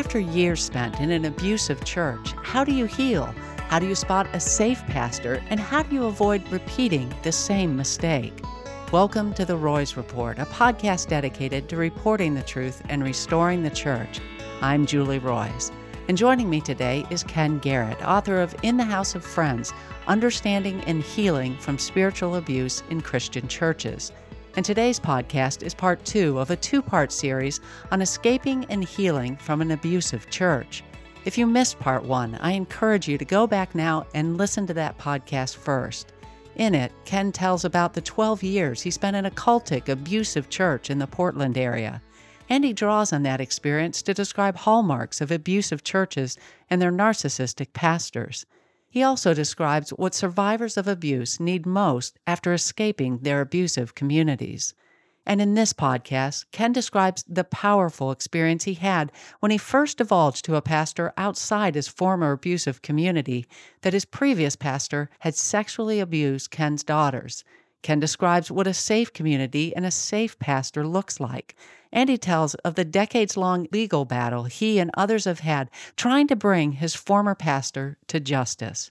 After 0.00 0.18
years 0.18 0.64
spent 0.64 0.98
in 0.98 1.10
an 1.10 1.26
abusive 1.26 1.84
church, 1.84 2.32
how 2.42 2.64
do 2.64 2.72
you 2.72 2.86
heal? 2.86 3.26
How 3.68 3.78
do 3.78 3.86
you 3.86 3.94
spot 3.94 4.26
a 4.32 4.40
safe 4.40 4.82
pastor? 4.86 5.42
And 5.50 5.60
how 5.60 5.82
do 5.82 5.94
you 5.94 6.06
avoid 6.06 6.50
repeating 6.50 7.12
the 7.22 7.30
same 7.30 7.76
mistake? 7.76 8.32
Welcome 8.92 9.34
to 9.34 9.44
the 9.44 9.58
Roys 9.58 9.98
Report, 9.98 10.38
a 10.38 10.46
podcast 10.46 11.08
dedicated 11.08 11.68
to 11.68 11.76
reporting 11.76 12.32
the 12.32 12.42
truth 12.42 12.80
and 12.88 13.04
restoring 13.04 13.62
the 13.62 13.68
church. 13.68 14.20
I'm 14.62 14.86
Julie 14.86 15.18
Roys. 15.18 15.70
And 16.08 16.16
joining 16.16 16.48
me 16.48 16.62
today 16.62 17.04
is 17.10 17.22
Ken 17.22 17.58
Garrett, 17.58 18.02
author 18.02 18.40
of 18.40 18.56
In 18.62 18.78
the 18.78 18.84
House 18.84 19.14
of 19.14 19.22
Friends 19.22 19.70
Understanding 20.06 20.80
and 20.86 21.02
Healing 21.02 21.58
from 21.58 21.76
Spiritual 21.76 22.36
Abuse 22.36 22.82
in 22.88 23.02
Christian 23.02 23.48
Churches. 23.48 24.12
And 24.56 24.64
today's 24.64 24.98
podcast 24.98 25.62
is 25.62 25.74
part 25.74 26.04
two 26.04 26.40
of 26.40 26.50
a 26.50 26.56
two 26.56 26.82
part 26.82 27.12
series 27.12 27.60
on 27.92 28.02
escaping 28.02 28.64
and 28.64 28.82
healing 28.82 29.36
from 29.36 29.60
an 29.60 29.70
abusive 29.70 30.28
church. 30.28 30.82
If 31.24 31.38
you 31.38 31.46
missed 31.46 31.78
part 31.78 32.02
one, 32.02 32.34
I 32.40 32.52
encourage 32.52 33.06
you 33.06 33.16
to 33.16 33.24
go 33.24 33.46
back 33.46 33.76
now 33.76 34.06
and 34.12 34.36
listen 34.36 34.66
to 34.66 34.74
that 34.74 34.98
podcast 34.98 35.56
first. 35.56 36.12
In 36.56 36.74
it, 36.74 36.90
Ken 37.04 37.30
tells 37.30 37.64
about 37.64 37.94
the 37.94 38.00
12 38.00 38.42
years 38.42 38.82
he 38.82 38.90
spent 38.90 39.16
in 39.16 39.26
a 39.26 39.30
cultic, 39.30 39.88
abusive 39.88 40.50
church 40.50 40.90
in 40.90 40.98
the 40.98 41.06
Portland 41.06 41.56
area. 41.56 42.02
And 42.48 42.64
he 42.64 42.72
draws 42.72 43.12
on 43.12 43.22
that 43.22 43.40
experience 43.40 44.02
to 44.02 44.14
describe 44.14 44.56
hallmarks 44.56 45.20
of 45.20 45.30
abusive 45.30 45.84
churches 45.84 46.36
and 46.68 46.82
their 46.82 46.90
narcissistic 46.90 47.72
pastors. 47.72 48.46
He 48.90 49.04
also 49.04 49.34
describes 49.34 49.90
what 49.90 50.16
survivors 50.16 50.76
of 50.76 50.88
abuse 50.88 51.38
need 51.38 51.64
most 51.64 52.18
after 52.26 52.52
escaping 52.52 53.18
their 53.18 53.40
abusive 53.40 53.94
communities. 53.94 54.74
And 55.24 55.40
in 55.40 55.54
this 55.54 55.72
podcast, 55.72 56.46
Ken 56.50 56.72
describes 56.72 57.24
the 57.28 57.44
powerful 57.44 58.10
experience 58.10 58.64
he 58.64 58.74
had 58.74 59.12
when 59.38 59.52
he 59.52 59.58
first 59.58 59.98
divulged 59.98 60.44
to 60.46 60.56
a 60.56 60.62
pastor 60.62 61.12
outside 61.16 61.76
his 61.76 61.86
former 61.86 62.32
abusive 62.32 62.82
community 62.82 63.46
that 63.82 63.92
his 63.92 64.04
previous 64.04 64.56
pastor 64.56 65.08
had 65.20 65.36
sexually 65.36 66.00
abused 66.00 66.50
Ken's 66.50 66.82
daughters. 66.82 67.44
Ken 67.82 68.00
describes 68.00 68.50
what 68.50 68.66
a 68.66 68.74
safe 68.74 69.12
community 69.12 69.74
and 69.76 69.86
a 69.86 69.90
safe 69.92 70.36
pastor 70.40 70.84
looks 70.84 71.20
like 71.20 71.54
and 71.92 72.08
he 72.08 72.18
tells 72.18 72.54
of 72.56 72.74
the 72.74 72.84
decades 72.84 73.36
long 73.36 73.66
legal 73.72 74.04
battle 74.04 74.44
he 74.44 74.78
and 74.78 74.90
others 74.94 75.24
have 75.24 75.40
had 75.40 75.70
trying 75.96 76.26
to 76.28 76.36
bring 76.36 76.72
his 76.72 76.94
former 76.94 77.34
pastor 77.34 77.98
to 78.06 78.20
justice. 78.20 78.90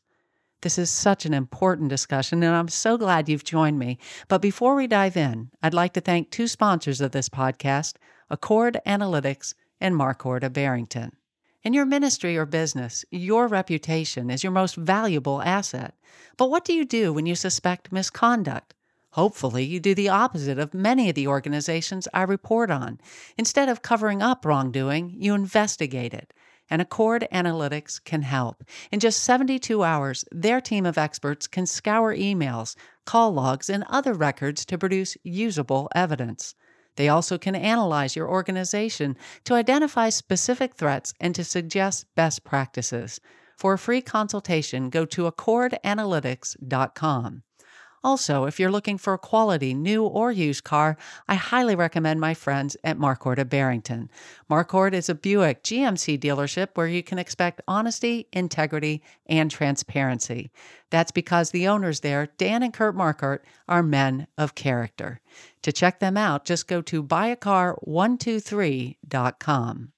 This 0.61 0.78
is 0.78 0.89
such 0.89 1.25
an 1.25 1.33
important 1.33 1.89
discussion, 1.89 2.44
and 2.44 2.53
I'm 2.53 2.67
so 2.67 2.97
glad 2.97 3.30
you've 3.30 3.45
joined 3.45 3.80
me. 3.80 3.97
But 4.27 4.42
before 4.42 4.75
we 4.75 4.88
dive 4.88 5.16
in, 5.16 5.52
I'd 5.64 5.73
like 5.73 5.94
to 5.94 6.02
thank 6.02 6.30
two 6.30 6.47
sponsors 6.47 7.00
of 7.00 7.11
this 7.11 7.30
podcast 7.30 7.95
Accord 8.30 8.80
Analytics 8.86 9.53
and 9.80 9.95
Marquardt 9.95 10.52
Barrington. 10.52 11.14
In 11.64 11.73
your 11.73 11.86
ministry 11.86 12.38
or 12.38 12.45
business, 12.45 13.05
your 13.09 13.47
reputation 13.47 14.30
is 14.30 14.44
your 14.44 14.52
most 14.52 14.75
valuable 14.75 15.42
asset. 15.42 15.94
But 16.38 16.50
what 16.50 16.66
do 16.66 16.73
you 16.73 16.86
do 16.86 17.14
when 17.14 17.25
you 17.25 17.36
suspect 17.36 17.92
misconduct? 17.92 18.73
Hopefully, 19.13 19.63
you 19.63 19.79
do 19.79 19.95
the 19.95 20.09
opposite 20.09 20.59
of 20.59 20.73
many 20.73 21.09
of 21.09 21.15
the 21.15 21.27
organizations 21.27 22.07
I 22.13 22.23
report 22.23 22.69
on. 22.69 22.99
Instead 23.38 23.67
of 23.67 23.81
covering 23.81 24.21
up 24.21 24.45
wrongdoing, 24.45 25.15
you 25.17 25.33
investigate 25.33 26.13
it. 26.13 26.31
And 26.69 26.81
Accord 26.81 27.27
Analytics 27.33 28.02
can 28.03 28.21
help. 28.21 28.63
In 28.91 28.99
just 28.99 29.23
72 29.23 29.83
hours, 29.83 30.23
their 30.31 30.61
team 30.61 30.85
of 30.85 30.99
experts 30.99 31.47
can 31.47 31.65
scour 31.65 32.15
emails, 32.15 32.75
call 33.05 33.33
logs, 33.33 33.69
and 33.69 33.83
other 33.89 34.13
records 34.13 34.63
to 34.65 34.77
produce 34.77 35.17
usable 35.23 35.89
evidence. 35.95 36.53
They 36.95 37.09
also 37.09 37.39
can 37.39 37.55
analyze 37.55 38.15
your 38.15 38.30
organization 38.30 39.17
to 39.45 39.55
identify 39.55 40.09
specific 40.09 40.75
threats 40.75 41.15
and 41.19 41.33
to 41.33 41.43
suggest 41.43 42.05
best 42.13 42.43
practices. 42.43 43.19
For 43.57 43.73
a 43.73 43.80
free 43.80 44.02
consultation, 44.02 44.91
go 44.91 45.05
to 45.05 45.31
accordanalytics.com. 45.31 47.43
Also, 48.04 48.45
if 48.45 48.60
you're 48.60 48.71
looking 48.71 48.98
for 48.98 49.14
a 49.14 49.17
quality 49.17 49.73
new 49.73 50.05
or 50.05 50.32
used 50.32 50.64
car, 50.64 50.95
I 51.27 51.36
highly 51.36 51.76
recommend 51.76 52.21
my 52.21 52.33
friends 52.33 52.77
at 52.83 52.98
Marquardt 52.98 53.39
of 53.39 53.49
Barrington. 53.49 54.10
Marquardt 54.49 54.93
is 54.93 55.10
a 55.10 55.15
Buick 55.15 55.64
GMC 55.64 56.17
dealership 56.20 56.70
where 56.76 56.88
you 56.88 57.04
can 57.04 57.20
expect 57.20 57.61
honesty, 57.67 58.27
integrity, 58.32 59.04
and 59.26 59.52
transparency. 59.52 60.49
That's 60.89 61.11
because 61.11 61.52
the 61.52 61.67
owners 61.67 61.99
there, 61.99 62.30
Dan 62.38 62.64
and 62.64 62.73
Kurt 62.73 62.95
Marquardt, 62.95 63.39
are 63.67 63.83
men 63.83 64.27
of 64.38 64.55
character. 64.55 65.20
To 65.64 65.71
check 65.71 65.99
them 65.99 66.15
out, 66.15 66.45
just 66.45 66.67
go 66.67 66.82
to 66.82 67.04
buyacar123.com. 67.04 69.92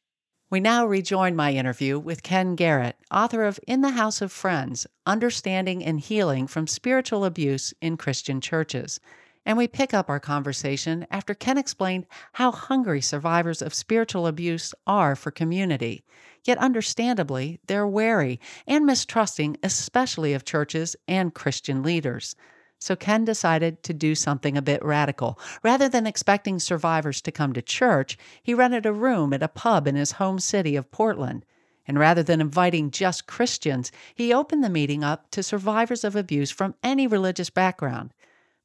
We 0.51 0.59
now 0.59 0.85
rejoin 0.85 1.37
my 1.37 1.53
interview 1.53 1.97
with 1.97 2.23
Ken 2.23 2.55
Garrett, 2.55 2.97
author 3.09 3.45
of 3.45 3.57
In 3.67 3.79
the 3.79 3.91
House 3.91 4.21
of 4.21 4.33
Friends 4.33 4.85
Understanding 5.05 5.81
and 5.81 5.97
Healing 5.97 6.45
from 6.45 6.67
Spiritual 6.67 7.23
Abuse 7.23 7.73
in 7.79 7.95
Christian 7.95 8.41
Churches. 8.41 8.99
And 9.45 9.57
we 9.57 9.69
pick 9.69 9.93
up 9.93 10.09
our 10.09 10.19
conversation 10.19 11.07
after 11.09 11.33
Ken 11.33 11.57
explained 11.57 12.05
how 12.33 12.51
hungry 12.51 12.99
survivors 12.99 13.61
of 13.61 13.73
spiritual 13.73 14.27
abuse 14.27 14.73
are 14.85 15.15
for 15.15 15.31
community. 15.31 16.03
Yet, 16.43 16.57
understandably, 16.57 17.61
they're 17.67 17.87
wary 17.87 18.37
and 18.67 18.85
mistrusting, 18.85 19.55
especially 19.63 20.33
of 20.33 20.43
churches 20.43 20.97
and 21.07 21.33
Christian 21.33 21.81
leaders. 21.81 22.35
So 22.81 22.95
Ken 22.95 23.25
decided 23.25 23.83
to 23.83 23.93
do 23.93 24.15
something 24.15 24.57
a 24.57 24.61
bit 24.61 24.83
radical. 24.83 25.37
Rather 25.61 25.87
than 25.87 26.07
expecting 26.07 26.57
survivors 26.57 27.21
to 27.21 27.31
come 27.31 27.53
to 27.53 27.61
church, 27.61 28.17
he 28.41 28.55
rented 28.55 28.87
a 28.87 28.91
room 28.91 29.33
at 29.33 29.43
a 29.43 29.47
pub 29.47 29.87
in 29.87 29.93
his 29.93 30.13
home 30.13 30.39
city 30.39 30.75
of 30.75 30.89
Portland. 30.89 31.45
And 31.87 31.99
rather 31.99 32.23
than 32.23 32.41
inviting 32.41 32.89
just 32.89 33.27
Christians, 33.27 33.91
he 34.15 34.33
opened 34.33 34.63
the 34.63 34.69
meeting 34.69 35.03
up 35.03 35.29
to 35.29 35.43
survivors 35.43 36.03
of 36.03 36.15
abuse 36.15 36.49
from 36.49 36.73
any 36.81 37.05
religious 37.05 37.51
background. 37.51 38.15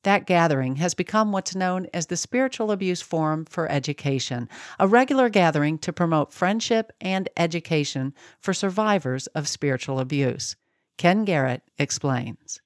That 0.03 0.25
gathering 0.25 0.77
has 0.77 0.95
become 0.95 1.31
what's 1.31 1.55
known 1.55 1.87
as 1.93 2.07
the 2.07 2.17
Spiritual 2.17 2.71
Abuse 2.71 3.03
Forum 3.03 3.45
for 3.45 3.71
Education, 3.71 4.49
a 4.79 4.89
regular 4.89 5.29
gathering 5.29 5.77
to 5.81 5.93
promote 5.93 6.33
friendship 6.33 6.91
and 7.03 7.29
education 7.37 8.15
for 8.41 8.55
survivors 8.55 9.27
of 9.29 9.47
spiritual 9.47 10.01
abuse. 10.01 10.57
Ken 10.97 11.27
Garrett 11.27 11.63
explains 11.79 12.63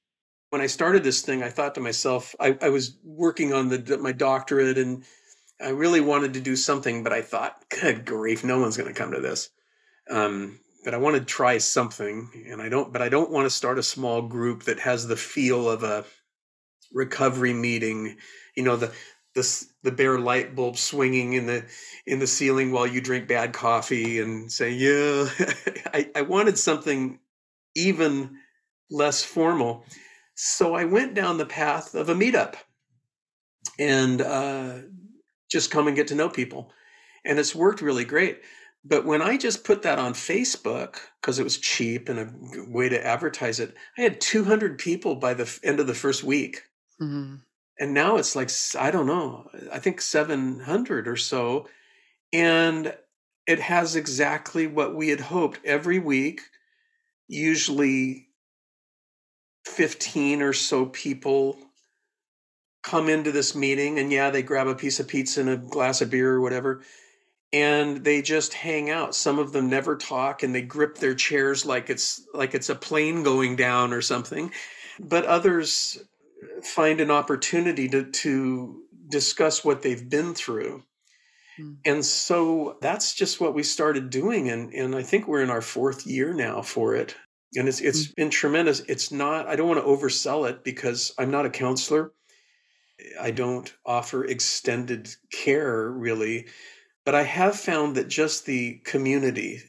when 0.50 0.60
I 0.60 0.66
started 0.66 1.02
this 1.02 1.22
thing, 1.22 1.42
I 1.42 1.48
thought 1.48 1.76
to 1.76 1.80
myself, 1.80 2.34
I, 2.38 2.58
I 2.60 2.68
was 2.68 2.98
working 3.04 3.52
on 3.52 3.68
the 3.68 3.98
my 3.98 4.12
doctorate 4.12 4.78
and 4.78 5.04
I 5.60 5.70
really 5.70 6.00
wanted 6.00 6.34
to 6.34 6.40
do 6.40 6.56
something, 6.56 7.02
but 7.02 7.12
I 7.12 7.22
thought, 7.22 7.64
good 7.80 8.04
grief, 8.04 8.44
no 8.44 8.58
one's 8.58 8.76
going 8.76 8.92
to 8.92 8.98
come 8.98 9.12
to 9.12 9.20
this. 9.20 9.50
Um, 10.10 10.58
but 10.84 10.94
I 10.94 10.96
want 10.96 11.16
to 11.16 11.24
try 11.24 11.58
something, 11.58 12.30
and 12.48 12.60
I 12.60 12.68
don't. 12.68 12.92
But 12.92 13.02
I 13.02 13.08
don't 13.08 13.30
want 13.30 13.46
to 13.46 13.50
start 13.50 13.78
a 13.78 13.82
small 13.82 14.22
group 14.22 14.64
that 14.64 14.80
has 14.80 15.06
the 15.06 15.16
feel 15.16 15.70
of 15.70 15.82
a 15.82 16.04
recovery 16.92 17.52
meeting. 17.52 18.16
You 18.56 18.62
know, 18.62 18.76
the 18.76 18.92
the 19.34 19.66
the 19.82 19.92
bare 19.92 20.18
light 20.18 20.56
bulb 20.56 20.78
swinging 20.78 21.34
in 21.34 21.46
the 21.46 21.64
in 22.06 22.18
the 22.18 22.26
ceiling 22.26 22.72
while 22.72 22.86
you 22.86 23.00
drink 23.02 23.28
bad 23.28 23.52
coffee 23.52 24.20
and 24.20 24.50
say, 24.50 24.70
yeah. 24.70 25.28
I, 25.94 26.10
I 26.16 26.22
wanted 26.22 26.58
something 26.58 27.20
even 27.76 28.38
less 28.90 29.22
formal. 29.22 29.84
So 30.42 30.74
I 30.74 30.86
went 30.86 31.12
down 31.12 31.36
the 31.36 31.44
path 31.44 31.94
of 31.94 32.08
a 32.08 32.14
meetup 32.14 32.54
and 33.78 34.22
uh, 34.22 34.78
just 35.50 35.70
come 35.70 35.86
and 35.86 35.94
get 35.94 36.08
to 36.08 36.14
know 36.14 36.30
people. 36.30 36.72
And 37.26 37.38
it's 37.38 37.54
worked 37.54 37.82
really 37.82 38.06
great. 38.06 38.40
But 38.82 39.04
when 39.04 39.20
I 39.20 39.36
just 39.36 39.64
put 39.64 39.82
that 39.82 39.98
on 39.98 40.14
Facebook, 40.14 40.96
because 41.20 41.38
it 41.38 41.44
was 41.44 41.58
cheap 41.58 42.08
and 42.08 42.18
a 42.18 42.70
way 42.70 42.88
to 42.88 43.06
advertise 43.06 43.60
it, 43.60 43.74
I 43.98 44.00
had 44.00 44.18
200 44.18 44.78
people 44.78 45.16
by 45.16 45.34
the 45.34 45.58
end 45.62 45.78
of 45.78 45.86
the 45.86 45.92
first 45.92 46.24
week. 46.24 46.62
Mm-hmm. 46.98 47.34
And 47.78 47.92
now 47.92 48.16
it's 48.16 48.34
like, 48.34 48.48
I 48.78 48.90
don't 48.90 49.06
know, 49.06 49.46
I 49.70 49.78
think 49.78 50.00
700 50.00 51.06
or 51.06 51.16
so. 51.16 51.68
And 52.32 52.94
it 53.46 53.60
has 53.60 53.94
exactly 53.94 54.66
what 54.66 54.94
we 54.94 55.10
had 55.10 55.20
hoped 55.20 55.60
every 55.66 55.98
week, 55.98 56.40
usually 57.28 58.29
15 59.70 60.42
or 60.42 60.52
so 60.52 60.86
people 60.86 61.58
come 62.82 63.08
into 63.08 63.30
this 63.30 63.54
meeting 63.54 63.98
and 63.98 64.10
yeah 64.10 64.30
they 64.30 64.42
grab 64.42 64.66
a 64.66 64.74
piece 64.74 65.00
of 65.00 65.06
pizza 65.06 65.40
and 65.40 65.50
a 65.50 65.56
glass 65.56 66.00
of 66.00 66.10
beer 66.10 66.32
or 66.32 66.40
whatever 66.40 66.82
and 67.52 68.04
they 68.04 68.22
just 68.22 68.54
hang 68.54 68.90
out. 68.90 69.14
Some 69.14 69.38
of 69.38 69.52
them 69.52 69.68
never 69.68 69.96
talk 69.96 70.42
and 70.42 70.54
they 70.54 70.62
grip 70.62 70.98
their 70.98 71.14
chairs 71.14 71.66
like 71.66 71.90
it's 71.90 72.22
like 72.32 72.54
it's 72.54 72.68
a 72.68 72.74
plane 72.74 73.22
going 73.22 73.56
down 73.56 73.92
or 73.92 74.02
something. 74.02 74.52
But 74.98 75.24
others 75.24 75.98
find 76.62 77.00
an 77.00 77.10
opportunity 77.10 77.88
to 77.88 78.04
to 78.04 78.82
discuss 79.08 79.64
what 79.64 79.82
they've 79.82 80.08
been 80.08 80.34
through. 80.34 80.84
Hmm. 81.56 81.72
and 81.84 82.04
so 82.04 82.78
that's 82.80 83.12
just 83.12 83.40
what 83.40 83.54
we 83.54 83.64
started 83.64 84.08
doing 84.08 84.48
and 84.48 84.72
and 84.72 84.94
I 84.94 85.02
think 85.02 85.26
we're 85.26 85.42
in 85.42 85.50
our 85.50 85.60
fourth 85.60 86.06
year 86.06 86.32
now 86.32 86.62
for 86.62 86.94
it 86.94 87.16
and 87.56 87.68
it's 87.68 87.80
it's 87.80 88.06
mm-hmm. 88.06 88.12
been 88.16 88.30
tremendous 88.30 88.80
it's 88.80 89.10
not 89.10 89.46
i 89.46 89.56
don't 89.56 89.68
want 89.68 89.80
to 89.80 89.86
oversell 89.86 90.48
it 90.48 90.64
because 90.64 91.12
i'm 91.18 91.30
not 91.30 91.46
a 91.46 91.50
counselor 91.50 92.12
i 93.20 93.30
don't 93.30 93.74
offer 93.84 94.24
extended 94.24 95.08
care 95.32 95.90
really 95.90 96.46
but 97.04 97.14
i 97.14 97.22
have 97.22 97.58
found 97.58 97.96
that 97.96 98.08
just 98.08 98.46
the 98.46 98.80
community 98.84 99.60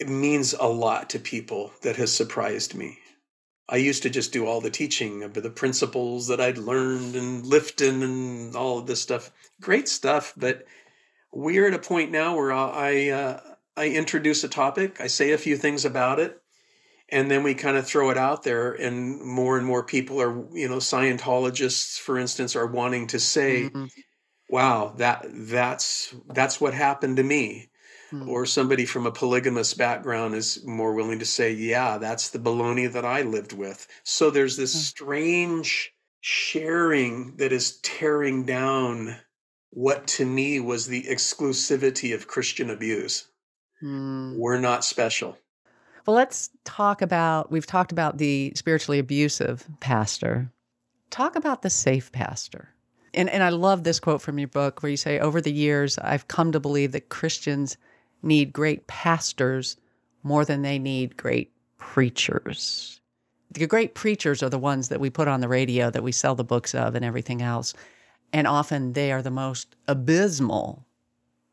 it 0.00 0.08
means 0.08 0.54
a 0.54 0.66
lot 0.66 1.10
to 1.10 1.18
people 1.18 1.72
that 1.82 1.96
has 1.96 2.10
surprised 2.10 2.74
me. 2.74 2.98
I 3.68 3.76
used 3.76 4.02
to 4.02 4.10
just 4.10 4.32
do 4.32 4.46
all 4.46 4.60
the 4.60 4.70
teaching 4.70 5.22
of 5.22 5.34
the 5.34 5.50
principles 5.50 6.26
that 6.28 6.40
I'd 6.40 6.58
learned 6.58 7.14
and 7.14 7.46
lifting 7.46 8.02
and 8.02 8.56
all 8.56 8.78
of 8.78 8.86
this 8.86 9.02
stuff. 9.02 9.30
Great 9.60 9.88
stuff, 9.88 10.32
but 10.36 10.64
we're 11.32 11.68
at 11.68 11.74
a 11.74 11.78
point 11.78 12.10
now 12.10 12.34
where 12.34 12.50
I 12.50 13.10
uh, 13.10 13.40
I 13.76 13.88
introduce 13.88 14.42
a 14.42 14.48
topic, 14.48 15.00
I 15.00 15.06
say 15.06 15.32
a 15.32 15.38
few 15.38 15.56
things 15.56 15.84
about 15.84 16.18
it, 16.18 16.39
and 17.12 17.30
then 17.30 17.42
we 17.42 17.54
kind 17.54 17.76
of 17.76 17.86
throw 17.86 18.10
it 18.10 18.18
out 18.18 18.42
there, 18.42 18.72
and 18.72 19.20
more 19.20 19.58
and 19.58 19.66
more 19.66 19.82
people 19.82 20.20
are, 20.20 20.44
you 20.52 20.68
know, 20.68 20.76
Scientologists, 20.76 21.98
for 21.98 22.18
instance, 22.18 22.56
are 22.56 22.66
wanting 22.66 23.06
to 23.08 23.18
say, 23.18 23.64
mm-hmm. 23.64 23.86
"Wow, 24.48 24.94
that 24.98 25.26
that's 25.30 26.14
that's 26.28 26.60
what 26.60 26.74
happened 26.74 27.16
to 27.16 27.22
me." 27.22 27.70
Hmm. 28.10 28.28
Or 28.28 28.44
somebody 28.44 28.86
from 28.86 29.06
a 29.06 29.12
polygamous 29.12 29.72
background 29.74 30.34
is 30.34 30.64
more 30.66 30.94
willing 30.94 31.20
to 31.20 31.24
say, 31.24 31.52
yeah, 31.52 31.96
that's 31.98 32.30
the 32.30 32.40
baloney 32.40 32.92
that 32.92 33.04
I 33.04 33.22
lived 33.22 33.52
with. 33.52 33.86
So 34.02 34.30
there's 34.30 34.56
this 34.56 34.72
hmm. 34.72 34.80
strange 34.80 35.92
sharing 36.20 37.36
that 37.36 37.52
is 37.52 37.78
tearing 37.82 38.44
down 38.44 39.16
what 39.70 40.06
to 40.08 40.26
me 40.26 40.58
was 40.60 40.86
the 40.86 41.04
exclusivity 41.04 42.12
of 42.12 42.26
Christian 42.26 42.70
abuse. 42.70 43.28
Hmm. 43.80 44.36
We're 44.36 44.58
not 44.58 44.84
special. 44.84 45.38
Well, 46.06 46.16
let's 46.16 46.50
talk 46.64 47.02
about 47.02 47.50
we've 47.50 47.66
talked 47.66 47.92
about 47.92 48.18
the 48.18 48.52
spiritually 48.54 48.98
abusive 48.98 49.66
pastor. 49.80 50.50
Talk 51.10 51.36
about 51.36 51.62
the 51.62 51.70
safe 51.70 52.10
pastor. 52.12 52.70
And 53.12 53.28
and 53.28 53.42
I 53.42 53.50
love 53.50 53.84
this 53.84 54.00
quote 54.00 54.22
from 54.22 54.38
your 54.38 54.48
book 54.48 54.82
where 54.82 54.90
you 54.90 54.96
say 54.96 55.18
over 55.18 55.40
the 55.40 55.52
years 55.52 55.98
I've 55.98 56.28
come 56.28 56.52
to 56.52 56.60
believe 56.60 56.92
that 56.92 57.08
Christians 57.08 57.76
need 58.22 58.52
great 58.52 58.86
pastors 58.86 59.76
more 60.22 60.44
than 60.44 60.62
they 60.62 60.78
need 60.78 61.16
great 61.16 61.52
preachers. 61.78 63.00
The 63.52 63.66
great 63.66 63.94
preachers 63.94 64.42
are 64.42 64.48
the 64.48 64.58
ones 64.58 64.88
that 64.88 65.00
we 65.00 65.10
put 65.10 65.26
on 65.26 65.40
the 65.40 65.48
radio 65.48 65.90
that 65.90 66.04
we 66.04 66.12
sell 66.12 66.34
the 66.34 66.44
books 66.44 66.74
of 66.74 66.94
and 66.94 67.04
everything 67.04 67.42
else. 67.42 67.74
And 68.32 68.46
often 68.46 68.92
they 68.92 69.10
are 69.10 69.22
the 69.22 69.30
most 69.30 69.74
abysmal 69.88 70.86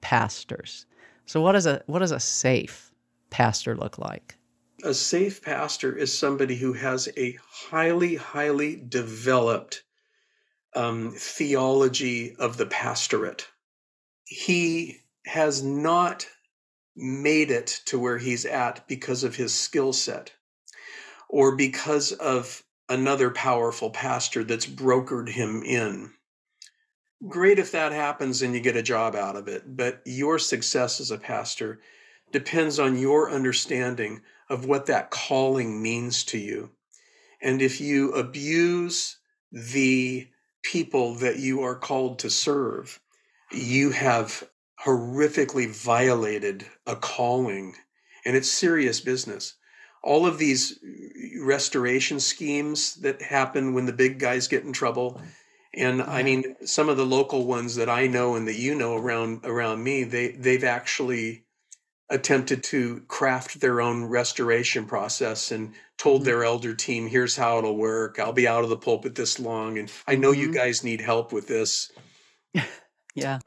pastors. 0.01 0.85
So 1.25 1.41
what 1.41 1.53
does 1.53 1.65
a 1.65 1.81
what 1.87 1.99
does 1.99 2.11
a 2.11 2.19
safe 2.19 2.91
pastor 3.29 3.75
look 3.75 3.97
like? 3.97 4.36
A 4.83 4.93
safe 4.93 5.41
pastor 5.41 5.95
is 5.95 6.15
somebody 6.15 6.55
who 6.55 6.73
has 6.73 7.09
a 7.17 7.37
highly, 7.49 8.15
highly 8.15 8.75
developed 8.75 9.83
um, 10.75 11.11
theology 11.11 12.35
of 12.35 12.57
the 12.57 12.67
pastorate. 12.67 13.47
He 14.25 15.01
has 15.25 15.63
not 15.63 16.27
made 16.95 17.49
it 17.49 17.81
to 17.85 17.97
where 17.97 18.19
he's 18.19 18.45
at 18.45 18.87
because 18.87 19.23
of 19.23 19.35
his 19.35 19.53
skill 19.53 19.93
set 19.93 20.33
or 21.27 21.55
because 21.55 22.11
of 22.11 22.63
another 22.89 23.31
powerful 23.31 23.89
pastor 23.89 24.43
that's 24.43 24.65
brokered 24.65 25.29
him 25.29 25.63
in. 25.63 26.11
Great 27.27 27.57
if 27.57 27.71
that 27.71 27.91
happens 27.91 28.41
and 28.43 28.53
you 28.53 28.59
get 28.59 28.75
a 28.75 28.83
job 28.83 29.15
out 29.15 29.35
of 29.35 29.47
it, 29.47 29.75
but 29.75 30.01
your 30.05 30.37
success 30.37 30.99
as 30.99 31.09
a 31.09 31.17
pastor 31.17 31.79
depends 32.31 32.79
on 32.79 32.97
your 32.97 33.31
understanding 33.31 34.21
of 34.49 34.65
what 34.65 34.85
that 34.85 35.11
calling 35.11 35.81
means 35.81 36.23
to 36.25 36.37
you. 36.37 36.71
And 37.41 37.61
if 37.61 37.79
you 37.79 38.11
abuse 38.13 39.17
the 39.51 40.27
people 40.63 41.15
that 41.15 41.39
you 41.39 41.61
are 41.61 41.75
called 41.75 42.19
to 42.19 42.29
serve, 42.29 42.99
you 43.51 43.91
have 43.91 44.43
horrifically 44.83 45.69
violated 45.69 46.65
a 46.85 46.95
calling, 46.95 47.75
and 48.25 48.35
it's 48.35 48.49
serious 48.49 48.99
business. 48.99 49.55
All 50.03 50.25
of 50.25 50.37
these 50.37 50.77
uh, 50.83 51.43
restoration 51.43 52.19
schemes 52.19 52.95
that 52.95 53.21
happen 53.21 53.73
when 53.73 53.85
the 53.85 53.93
big 53.93 54.19
guys 54.19 54.47
get 54.47 54.63
in 54.63 54.73
trouble, 54.73 55.21
and 55.73 56.01
I 56.01 56.23
mean 56.23 56.55
some 56.65 56.89
of 56.89 56.97
the 56.97 57.05
local 57.05 57.45
ones 57.45 57.75
that 57.75 57.89
I 57.89 58.07
know 58.07 58.35
and 58.35 58.47
that 58.47 58.59
you 58.59 58.75
know 58.75 58.95
around 58.95 59.45
around 59.45 59.83
me, 59.83 60.03
they 60.03 60.31
they've 60.31 60.63
actually 60.63 61.45
attempted 62.09 62.63
to 62.63 63.01
craft 63.07 63.59
their 63.59 63.81
own 63.81 64.05
restoration 64.05 64.85
process 64.85 65.51
and 65.51 65.73
told 65.97 66.21
mm-hmm. 66.21 66.25
their 66.25 66.43
elder 66.43 66.73
team, 66.73 67.07
here's 67.07 67.35
how 67.35 67.57
it'll 67.57 67.77
work. 67.77 68.19
I'll 68.19 68.33
be 68.33 68.47
out 68.47 68.63
of 68.63 68.69
the 68.69 68.77
pulpit 68.77 69.15
this 69.15 69.39
long. 69.39 69.77
And 69.77 69.91
I 70.07 70.15
know 70.15 70.31
mm-hmm. 70.31 70.41
you 70.41 70.53
guys 70.53 70.83
need 70.83 71.01
help 71.01 71.33
with 71.33 71.47
this. 71.47 71.91
yeah. 73.15 73.39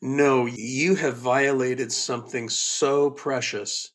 No, 0.00 0.46
you 0.46 0.96
have 0.96 1.16
violated 1.16 1.92
something 1.92 2.48
so 2.48 3.10
precious 3.10 3.92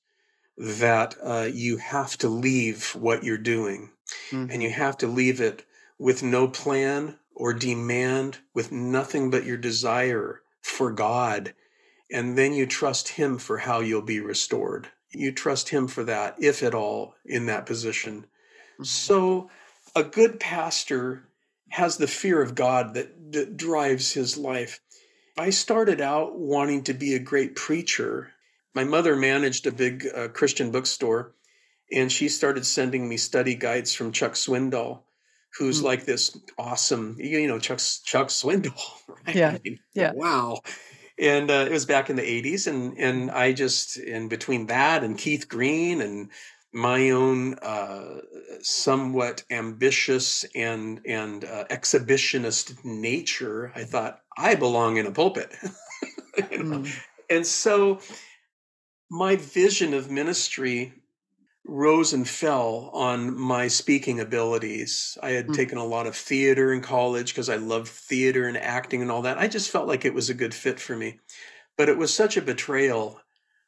that 0.57 1.15
uh, 1.21 1.50
you 1.51 1.77
have 1.77 2.18
to 2.19 2.30
leave 2.30 2.95
what 2.95 3.24
you're 3.24 3.38
doing. 3.38 3.92
Mm-hmm. 4.31 4.51
And 4.51 4.63
you 4.63 4.69
have 4.69 4.98
to 5.00 5.07
leave 5.07 5.42
it 5.42 5.65
with 6.00 6.24
no 6.24 6.48
plan 6.48 7.18
or 7.36 7.54
demand, 7.54 8.38
with 8.54 8.71
nothing 8.71 9.30
but 9.30 9.44
your 9.44 9.57
desire 9.57 10.42
for 10.62 10.92
God. 10.92 11.54
And 12.12 12.38
then 12.38 12.54
you 12.54 12.65
trust 12.65 13.09
Him 13.09 13.38
for 13.38 13.57
how 13.57 13.80
you'll 13.80 14.01
be 14.01 14.19
restored. 14.19 14.88
You 15.12 15.31
trust 15.31 15.69
Him 15.69 15.88
for 15.88 16.04
that, 16.06 16.36
if 16.39 16.63
at 16.63 16.75
all, 16.75 17.15
in 17.25 17.48
that 17.48 17.65
position. 17.65 18.21
Mm-hmm. 18.21 18.83
So 18.83 19.50
a 19.95 20.04
good 20.04 20.39
pastor 20.39 21.27
has 21.69 21.98
the 21.98 22.07
fear 22.07 22.42
of 22.42 22.56
God 22.56 22.94
that, 22.94 23.31
that 23.33 23.57
drives 23.57 24.13
his 24.13 24.38
life. 24.38 24.80
I 25.38 25.50
started 25.50 26.01
out 26.01 26.38
wanting 26.38 26.83
to 26.86 26.94
be 26.94 27.13
a 27.13 27.19
great 27.19 27.56
preacher. 27.56 28.31
My 28.74 28.83
mother 28.83 29.15
managed 29.15 29.68
a 29.68 29.71
big 29.71 30.07
uh, 30.15 30.30
Christian 30.30 30.71
bookstore, 30.71 31.33
and 31.92 32.12
she 32.12 32.30
started 32.30 32.65
sending 32.65 33.07
me 33.07 33.18
study 33.18 33.56
guides 33.56 33.94
from 33.94 34.12
Chuck 34.12 34.33
Swindoll, 34.33 35.01
who's 35.57 35.81
mm. 35.81 35.86
like 35.86 36.06
this 36.06 36.38
awesome, 36.57 37.18
you 37.19 37.48
know, 37.48 37.59
Chuck 37.59 37.80
Chuck 38.06 38.27
Swindoll. 38.30 38.80
Right? 39.25 39.36
Yeah, 39.36 39.50
I 39.56 39.59
mean, 39.63 39.80
yeah. 39.94 40.12
Wow. 40.13 40.62
And 41.19 41.50
uh, 41.50 41.66
it 41.68 41.72
was 41.72 41.86
back 41.86 42.10
in 42.10 42.16
the 42.16 42.22
'80s, 42.22 42.68
and 42.68 42.98
and 42.98 43.31
I 43.31 43.54
just 43.54 43.98
in 43.98 44.28
between 44.28 44.68
that 44.68 45.04
and 45.04 45.18
Keith 45.18 45.50
Green 45.50 46.02
and 46.02 46.30
my 46.74 47.10
own 47.10 47.56
uh, 47.56 48.22
somewhat 48.62 49.44
ambitious 49.50 50.46
and 50.54 51.02
and 51.06 51.44
uh, 51.44 51.66
exhibitionist 51.69 52.84
nature, 52.86 53.72
I 53.75 53.84
thought 53.84 54.22
I 54.38 54.56
belong 54.56 54.98
in 54.98 55.08
a 55.08 55.12
pulpit. 55.12 55.54
you 56.52 56.64
know? 56.64 56.80
mm. 56.80 57.00
And 57.30 57.46
so 57.46 58.00
my 59.09 59.36
vision 59.38 59.94
of 59.94 60.12
ministry 60.12 60.94
rose 61.68 62.14
and 62.14 62.28
fell 62.28 62.90
on 62.94 63.38
my 63.38 63.68
speaking 63.68 64.19
abilities. 64.19 65.18
I 65.21 65.31
had 65.31 65.47
mm. 65.47 65.56
taken 65.56 65.78
a 65.78 65.86
lot 65.86 66.07
of 66.07 66.16
theater 66.16 66.74
in 66.74 66.81
college 66.81 67.33
because 67.33 67.50
I 67.50 67.57
loved 67.57 67.90
theater 67.90 68.47
and 68.47 68.57
acting 68.57 69.02
and 69.02 69.12
all 69.12 69.24
that. 69.24 69.38
I 69.38 69.47
just 69.47 69.69
felt 69.69 69.88
like 69.88 70.06
it 70.06 70.14
was 70.14 70.30
a 70.30 70.33
good 70.33 70.54
fit 70.54 70.80
for 70.80 70.95
me. 70.95 71.19
But 71.78 71.90
it 71.90 71.97
was 71.97 72.14
such 72.14 72.38
a 72.38 72.42
betrayal 72.42 73.19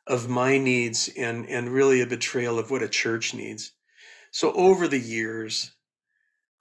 of 0.07 0.29
my 0.29 0.57
needs 0.57 1.09
and, 1.15 1.47
and 1.47 1.69
really 1.69 2.01
a 2.01 2.07
betrayal 2.07 2.57
of 2.57 2.71
what 2.71 2.81
a 2.81 2.89
church 2.89 3.33
needs. 3.33 3.73
So 4.31 4.51
over 4.53 4.87
the 4.87 4.99
years, 4.99 5.71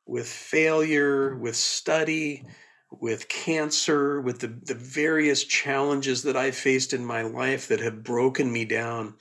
with 0.07 0.26
failure, 0.26 1.37
with 1.37 1.57
study, 1.57 2.45
with 2.90 3.28
cancer, 3.28 4.21
with 4.21 4.40
the, 4.40 4.49
the 4.49 4.75
various 4.75 5.45
challenges 5.45 6.23
that 6.23 6.37
I 6.37 6.50
faced 6.50 6.95
in 6.95 7.04
my 7.04 7.23
life 7.23 7.68
that 7.68 7.80
have 7.80 8.02
broken 8.02 8.50
me 8.50 8.64
down, 8.64 9.14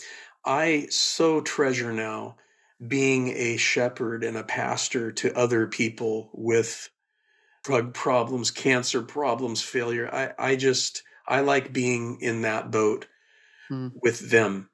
I 0.47 0.87
so 0.89 1.41
treasure 1.41 1.91
now 1.91 2.37
being 2.85 3.29
a 3.29 3.57
shepherd 3.57 4.23
and 4.23 4.37
a 4.37 4.43
pastor 4.43 5.11
to 5.11 5.37
other 5.37 5.67
people 5.67 6.29
with 6.33 6.89
drug 7.63 7.93
problems, 7.93 8.49
cancer 8.49 9.01
problems, 9.01 9.61
failure. 9.61 10.09
I, 10.11 10.51
I 10.51 10.55
just, 10.55 11.03
I 11.27 11.41
like 11.41 11.73
being 11.73 12.19
in 12.21 12.43
that 12.43 12.71
boat 12.71 13.07
hmm. 13.67 13.89
with 14.01 14.29
them. 14.29 14.69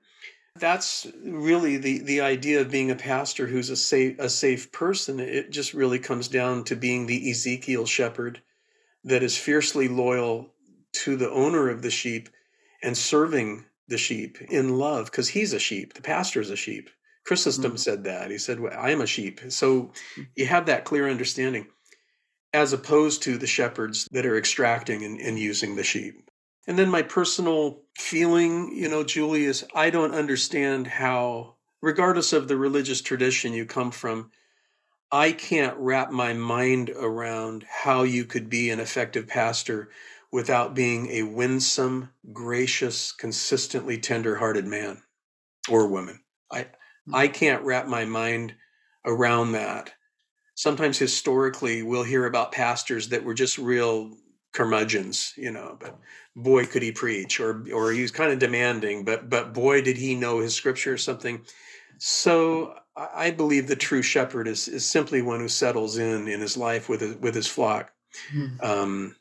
That's 0.55 1.07
really 1.23 1.77
the, 1.77 1.99
the 1.99 2.21
idea 2.21 2.61
of 2.61 2.69
being 2.69 2.91
a 2.91 2.95
pastor 2.95 3.47
who's 3.47 3.71
a 3.71 3.75
safe, 3.75 4.19
a 4.19 4.29
safe 4.29 4.71
person. 4.71 5.19
It 5.19 5.49
just 5.49 5.73
really 5.73 5.97
comes 5.97 6.27
down 6.27 6.65
to 6.65 6.75
being 6.75 7.07
the 7.07 7.31
Ezekiel 7.31 7.87
shepherd 7.87 8.41
that 9.03 9.23
is 9.23 9.35
fiercely 9.35 9.87
loyal 9.87 10.53
to 10.91 11.15
the 11.15 11.31
owner 11.31 11.69
of 11.69 11.81
the 11.81 11.89
sheep 11.89 12.29
and 12.83 12.95
serving 12.95 13.65
the 13.87 13.97
sheep 13.97 14.41
in 14.41 14.77
love 14.77 15.05
because 15.05 15.29
he's 15.29 15.53
a 15.53 15.59
sheep. 15.59 15.93
The 15.93 16.01
pastor 16.01 16.41
is 16.41 16.49
a 16.49 16.55
sheep. 16.55 16.89
Chrysostom 17.25 17.71
mm-hmm. 17.71 17.77
said 17.77 18.03
that. 18.03 18.31
He 18.31 18.37
said, 18.37 18.59
well, 18.59 18.77
I 18.77 18.91
am 18.91 19.01
a 19.01 19.07
sheep. 19.07 19.39
So 19.49 19.91
you 20.35 20.45
have 20.45 20.65
that 20.65 20.85
clear 20.85 21.09
understanding 21.09 21.67
as 22.53 22.73
opposed 22.73 23.23
to 23.23 23.37
the 23.37 23.47
shepherds 23.47 24.07
that 24.11 24.25
are 24.25 24.37
extracting 24.37 25.03
and, 25.03 25.19
and 25.19 25.39
using 25.39 25.75
the 25.75 25.83
sheep. 25.83 26.29
And 26.67 26.77
then 26.77 26.89
my 26.89 27.01
personal 27.01 27.81
feeling, 27.97 28.75
you 28.75 28.87
know, 28.87 29.03
Julie, 29.03 29.45
is 29.45 29.65
I 29.73 29.89
don't 29.89 30.13
understand 30.13 30.87
how, 30.87 31.55
regardless 31.81 32.31
of 32.31 32.47
the 32.47 32.55
religious 32.55 33.01
tradition 33.01 33.53
you 33.53 33.65
come 33.65 33.91
from, 33.91 34.31
I 35.11 35.31
can't 35.31 35.77
wrap 35.77 36.11
my 36.11 36.33
mind 36.33 36.89
around 36.89 37.65
how 37.69 38.03
you 38.03 38.25
could 38.25 38.49
be 38.49 38.69
an 38.69 38.79
effective 38.79 39.27
pastor 39.27 39.89
without 40.33 40.73
being 40.73 41.07
a 41.11 41.23
winsome, 41.23 42.09
gracious, 42.33 43.13
consistently 43.13 43.97
tender-hearted 43.99 44.67
man. 44.67 45.01
or 45.69 45.87
woman. 45.87 46.19
I 46.51 46.67
Hmm. 47.07 47.15
I 47.15 47.27
can't 47.29 47.63
wrap 47.63 47.87
my 47.87 48.05
mind 48.05 48.55
around 49.05 49.53
that. 49.53 49.93
Sometimes 50.55 50.97
historically, 50.99 51.83
we'll 51.83 52.03
hear 52.03 52.25
about 52.25 52.51
pastors 52.51 53.09
that 53.09 53.23
were 53.23 53.33
just 53.33 53.57
real 53.57 54.17
curmudgeons, 54.53 55.33
you 55.37 55.51
know, 55.51 55.77
but 55.79 55.99
boy 56.35 56.65
could 56.65 56.83
he 56.83 56.91
preach, 56.91 57.39
or 57.39 57.65
or 57.73 57.91
he 57.91 58.01
was 58.01 58.11
kind 58.11 58.31
of 58.33 58.39
demanding, 58.39 59.05
but 59.05 59.29
but 59.29 59.53
boy 59.53 59.81
did 59.81 59.97
he 59.97 60.15
know 60.15 60.39
his 60.39 60.55
scripture 60.55 60.93
or 60.93 60.97
something. 60.97 61.45
So 61.99 62.75
I 62.95 63.31
believe 63.31 63.67
the 63.67 63.75
true 63.75 64.01
shepherd 64.01 64.47
is 64.47 64.67
is 64.67 64.85
simply 64.85 65.21
one 65.21 65.39
who 65.39 65.49
settles 65.49 65.97
in 65.97 66.27
in 66.27 66.41
his 66.41 66.57
life 66.57 66.89
with 66.89 67.01
his, 67.01 67.15
with 67.17 67.35
his 67.35 67.47
flock. 67.47 67.93
Mhm. 68.33 68.63
Um, 68.63 69.15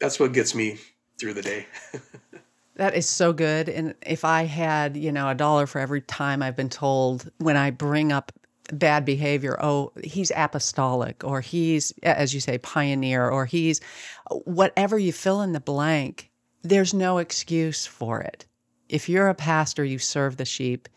that's 0.00 0.20
what 0.20 0.32
gets 0.32 0.54
me 0.54 0.78
through 1.18 1.34
the 1.34 1.42
day. 1.42 1.66
That 2.76 2.94
is 2.94 3.08
so 3.08 3.32
good. 3.32 3.68
And 3.70 3.94
if 4.04 4.24
I 4.24 4.44
had, 4.44 4.96
you 4.96 5.10
know, 5.10 5.28
a 5.28 5.34
dollar 5.34 5.66
for 5.66 5.78
every 5.78 6.02
time 6.02 6.42
I've 6.42 6.56
been 6.56 6.68
told 6.68 7.30
when 7.38 7.56
I 7.56 7.70
bring 7.70 8.12
up 8.12 8.32
bad 8.70 9.04
behavior, 9.06 9.56
oh, 9.62 9.92
he's 10.04 10.30
apostolic 10.36 11.24
or 11.24 11.40
he's, 11.40 11.92
as 12.02 12.34
you 12.34 12.40
say, 12.40 12.58
pioneer 12.58 13.28
or 13.30 13.46
he's 13.46 13.80
whatever 14.44 14.98
you 14.98 15.12
fill 15.12 15.40
in 15.40 15.52
the 15.52 15.60
blank, 15.60 16.30
there's 16.62 16.92
no 16.92 17.16
excuse 17.16 17.86
for 17.86 18.20
it. 18.20 18.44
If 18.90 19.08
you're 19.08 19.28
a 19.28 19.34
pastor, 19.34 19.84
you 19.84 19.98
serve 19.98 20.36
the 20.36 20.44
sheep, 20.44 20.88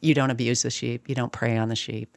you 0.00 0.14
don't 0.14 0.30
abuse 0.30 0.62
the 0.62 0.70
sheep, 0.70 1.06
you 1.06 1.14
don't 1.14 1.32
prey 1.32 1.58
on 1.58 1.68
the 1.68 1.76
sheep. 1.76 2.16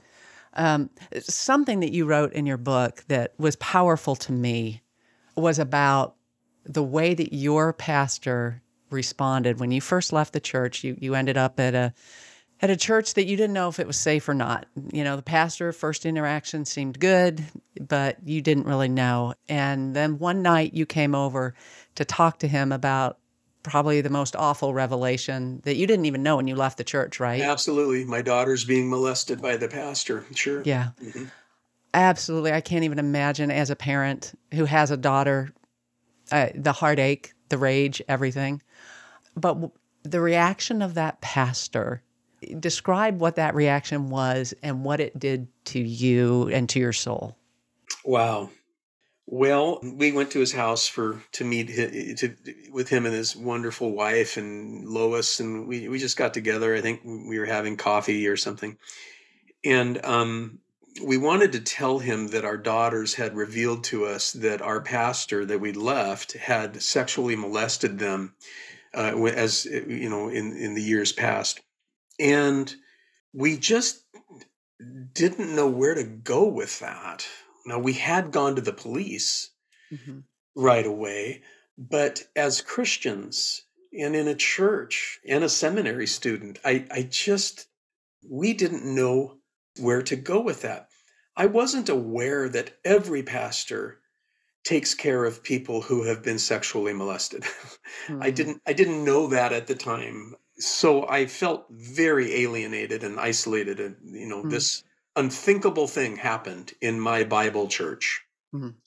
Um, 0.53 0.89
something 1.19 1.81
that 1.81 1.91
you 1.91 2.05
wrote 2.05 2.31
in 2.34 2.46
your 2.46 2.58
book 2.58 3.03
that 3.10 3.34
was 3.38 3.58
powerful 3.58 4.15
to 4.15 4.31
me 4.31 4.81
was 5.36 5.60
about 5.60 6.15
the 6.70 6.84
way 6.84 7.14
that 7.16 7.34
your 7.34 7.74
pastor 7.74 8.62
responded 8.92 9.60
when 9.60 9.72
you 9.72 9.82
first 9.82 10.14
left 10.14 10.34
the 10.34 10.40
church. 10.40 10.84
You 10.84 10.96
you 11.00 11.16
ended 11.16 11.38
up 11.38 11.60
at 11.60 11.76
a 11.76 11.94
at 12.62 12.70
a 12.70 12.78
church 12.78 13.14
that 13.16 13.26
you 13.26 13.38
didn't 13.38 13.54
know 13.54 13.70
if 13.70 13.80
it 13.80 13.88
was 13.88 13.98
safe 13.98 14.28
or 14.30 14.34
not. 14.34 14.68
You 14.92 15.04
know, 15.04 15.16
the 15.16 15.22
pastor 15.22 15.72
first 15.72 16.06
interaction 16.06 16.66
seemed 16.66 17.00
good, 17.00 17.44
but 17.80 18.18
you 18.26 18.42
didn't 18.42 18.66
really 18.66 18.90
know. 18.90 19.34
And 19.48 19.96
then 19.96 20.20
one 20.20 20.42
night 20.42 20.74
you 20.74 20.86
came 20.86 21.16
over 21.16 21.56
to 21.96 22.06
talk 22.06 22.40
to 22.40 22.48
him 22.48 22.72
about 22.72 23.18
probably 23.64 24.02
the 24.02 24.10
most 24.10 24.36
awful 24.36 24.74
revelation 24.74 25.62
that 25.64 25.76
you 25.76 25.88
didn't 25.88 26.06
even 26.06 26.24
know 26.24 26.38
when 26.38 26.48
you 26.48 26.56
left 26.56 26.78
the 26.78 26.84
church, 26.84 27.20
right? 27.20 27.42
Absolutely, 27.42 28.06
my 28.06 28.22
daughter's 28.22 28.64
being 28.64 28.90
molested 28.90 29.42
by 29.42 29.58
the 29.58 29.68
pastor. 29.68 30.26
Sure. 30.34 30.62
Yeah. 30.64 30.90
Mhm. 31.02 31.30
Absolutely. 31.94 32.54
I 32.54 32.62
can't 32.62 32.84
even 32.84 33.00
imagine 33.00 33.50
as 33.50 33.70
a 33.70 33.76
parent 33.76 34.38
who 34.54 34.66
has 34.66 34.92
a 34.92 34.98
daughter, 34.98 35.52
uh, 36.31 36.48
the 36.55 36.74
heartache, 36.74 37.33
the 37.50 37.57
rage, 37.57 38.01
everything. 38.07 38.62
But 39.36 39.53
w- 39.55 39.71
the 40.03 40.21
reaction 40.21 40.81
of 40.81 40.93
that 40.95 41.21
pastor, 41.21 42.01
describe 42.59 43.19
what 43.19 43.36
that 43.36 43.55
reaction 43.55 44.09
was 44.09 44.53
and 44.63 44.83
what 44.83 45.00
it 45.00 45.17
did 45.19 45.48
to 45.65 45.79
you 45.79 46.50
and 46.50 46.69
to 46.69 46.79
your 46.79 46.93
soul. 46.93 47.38
Wow. 48.05 48.50
Well, 49.31 49.79
we 49.83 50.12
went 50.12 50.31
to 50.31 50.39
his 50.39 50.53
house 50.53 50.88
for 50.88 51.21
to 51.33 51.43
meet 51.43 51.67
to 52.17 52.36
with 52.71 52.89
him 52.89 53.05
and 53.05 53.13
his 53.13 53.36
wonderful 53.36 53.91
wife 53.91 54.38
and 54.38 54.88
Lois, 54.88 55.39
and 55.39 55.67
we 55.67 55.88
we 55.88 56.00
just 56.00 56.17
got 56.17 56.33
together. 56.33 56.74
I 56.74 56.81
think 56.81 57.01
we 57.03 57.38
were 57.38 57.45
having 57.45 57.77
coffee 57.77 58.27
or 58.27 58.36
something, 58.36 58.77
and 59.63 60.03
um, 60.03 60.59
we 61.03 61.18
wanted 61.18 61.51
to 61.53 61.60
tell 61.60 62.00
him 62.00 62.27
that 62.27 62.46
our 62.46 62.58
daughters 62.58 63.13
had 63.13 63.36
revealed 63.36 63.84
to 63.86 64.06
us 64.06 64.32
that 64.34 64.62
our 64.62 64.82
pastor 64.82 65.46
that 65.46 65.60
we'd 65.60 65.75
left 65.75 66.34
had 66.34 66.82
sexually 66.82 67.36
molested 67.36 68.00
them, 68.00 68.36
uh, 68.94 69.15
as 69.25 69.65
you 69.65 70.10
know, 70.10 70.29
in 70.29 70.56
in 70.56 70.74
the 70.74 70.82
years 70.82 71.12
past, 71.12 71.62
and 72.20 72.75
we 73.34 73.58
just 73.58 74.03
didn't 75.13 75.56
know 75.56 75.68
where 75.68 75.94
to 75.96 76.03
go 76.03 76.48
with 76.48 76.79
that. 76.79 77.27
Now, 77.65 77.79
we 77.79 77.94
had 77.94 78.32
gone 78.32 78.56
to 78.56 78.62
the 78.62 78.74
police 78.74 79.51
Mhm. 79.91 80.24
right 80.56 80.86
away, 80.86 81.44
but 81.77 82.24
as 82.36 82.62
Christians 82.62 83.63
and 83.98 84.15
in 84.15 84.27
a 84.27 84.36
church 84.36 85.20
and 85.27 85.44
a 85.44 85.50
seminary 85.50 86.08
student, 86.08 86.60
I, 86.63 86.88
I 86.91 87.03
just, 87.03 87.68
we 88.27 88.53
didn't 88.53 88.86
know 88.86 89.39
where 89.77 90.01
to 90.03 90.15
go 90.15 90.39
with 90.41 90.62
that. 90.62 90.88
I 91.39 91.48
wasn't 91.48 91.89
aware 91.89 92.48
that 92.50 92.77
every 92.86 93.24
pastor 93.24 94.00
takes 94.63 94.93
care 94.96 95.25
of 95.25 95.43
people 95.43 95.81
who 95.81 96.03
have 96.03 96.24
been 96.24 96.39
sexually 96.39 96.93
molested. 96.93 97.46
I 98.22 98.31
Mhm. 98.31 98.31
didn't 98.31 98.62
I 98.67 98.74
didn't 98.74 99.05
know 99.05 99.27
that 99.27 99.53
at 99.53 99.67
the 99.67 99.75
time. 99.75 100.36
So 100.60 101.08
I 101.10 101.27
felt 101.27 101.67
very 101.72 102.34
alienated 102.43 103.03
and 103.03 103.19
isolated 103.19 103.79
and 103.79 103.98
you 104.15 104.27
know 104.27 104.43
Mm. 104.43 104.50
this 104.50 104.84
unthinkable 105.15 105.88
thing 105.88 106.17
happened 106.17 106.75
in 106.81 107.00
my 107.00 107.24
Bible 107.24 107.67
church. 107.69 108.22
Mhm. 108.53 108.79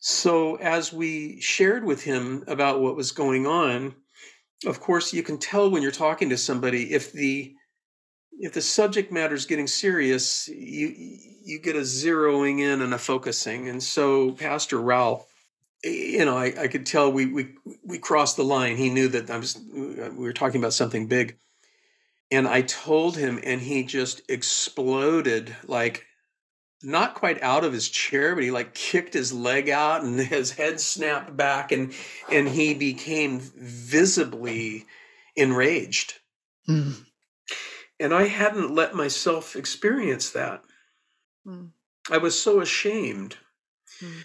So 0.00 0.56
as 0.56 0.92
we 0.92 1.40
shared 1.40 1.84
with 1.84 2.02
him 2.02 2.44
about 2.46 2.80
what 2.80 2.96
was 2.96 3.12
going 3.12 3.46
on, 3.46 3.94
of 4.66 4.80
course 4.80 5.12
you 5.14 5.22
can 5.24 5.38
tell 5.38 5.70
when 5.70 5.82
you're 5.82 5.92
talking 5.92 6.30
to 6.30 6.38
somebody 6.38 6.92
if 6.94 7.12
the 7.12 7.54
if 8.38 8.52
the 8.52 8.62
subject 8.62 9.12
matter 9.12 9.34
is 9.34 9.46
getting 9.46 9.66
serious, 9.66 10.48
you 10.48 10.94
you 11.44 11.58
get 11.58 11.76
a 11.76 11.80
zeroing 11.80 12.60
in 12.60 12.82
and 12.82 12.94
a 12.94 12.98
focusing. 12.98 13.68
And 13.68 13.82
so 13.82 14.32
Pastor 14.32 14.80
Ralph 14.80 15.26
you 15.84 16.24
know, 16.24 16.36
I, 16.36 16.52
I 16.58 16.68
could 16.68 16.86
tell 16.86 17.10
we 17.12 17.26
we 17.26 17.54
we 17.84 17.98
crossed 17.98 18.36
the 18.36 18.44
line. 18.44 18.76
He 18.76 18.90
knew 18.90 19.08
that 19.08 19.30
I 19.30 19.38
was 19.38 19.58
we 19.72 20.10
were 20.10 20.32
talking 20.32 20.60
about 20.60 20.72
something 20.72 21.06
big, 21.06 21.38
and 22.30 22.48
I 22.48 22.62
told 22.62 23.16
him, 23.16 23.38
and 23.44 23.60
he 23.60 23.84
just 23.84 24.22
exploded 24.28 25.54
like 25.66 26.04
not 26.82 27.14
quite 27.14 27.42
out 27.42 27.64
of 27.64 27.72
his 27.72 27.88
chair, 27.88 28.34
but 28.34 28.44
he 28.44 28.50
like 28.50 28.74
kicked 28.74 29.14
his 29.14 29.32
leg 29.32 29.68
out, 29.68 30.02
and 30.02 30.18
his 30.20 30.50
head 30.50 30.80
snapped 30.80 31.36
back, 31.36 31.70
and 31.70 31.92
and 32.30 32.48
he 32.48 32.74
became 32.74 33.38
visibly 33.38 34.84
enraged. 35.36 36.14
Mhm. 36.68 37.04
And 38.00 38.14
I 38.14 38.26
hadn't 38.26 38.74
let 38.74 38.94
myself 38.94 39.56
experience 39.56 40.30
that. 40.30 40.62
Mm. 41.46 41.70
I 42.10 42.18
was 42.18 42.40
so 42.40 42.60
ashamed 42.60 43.36
Mm. 44.00 44.24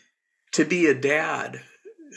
to 0.52 0.66
be 0.66 0.88
a 0.88 0.94
dad 0.94 1.62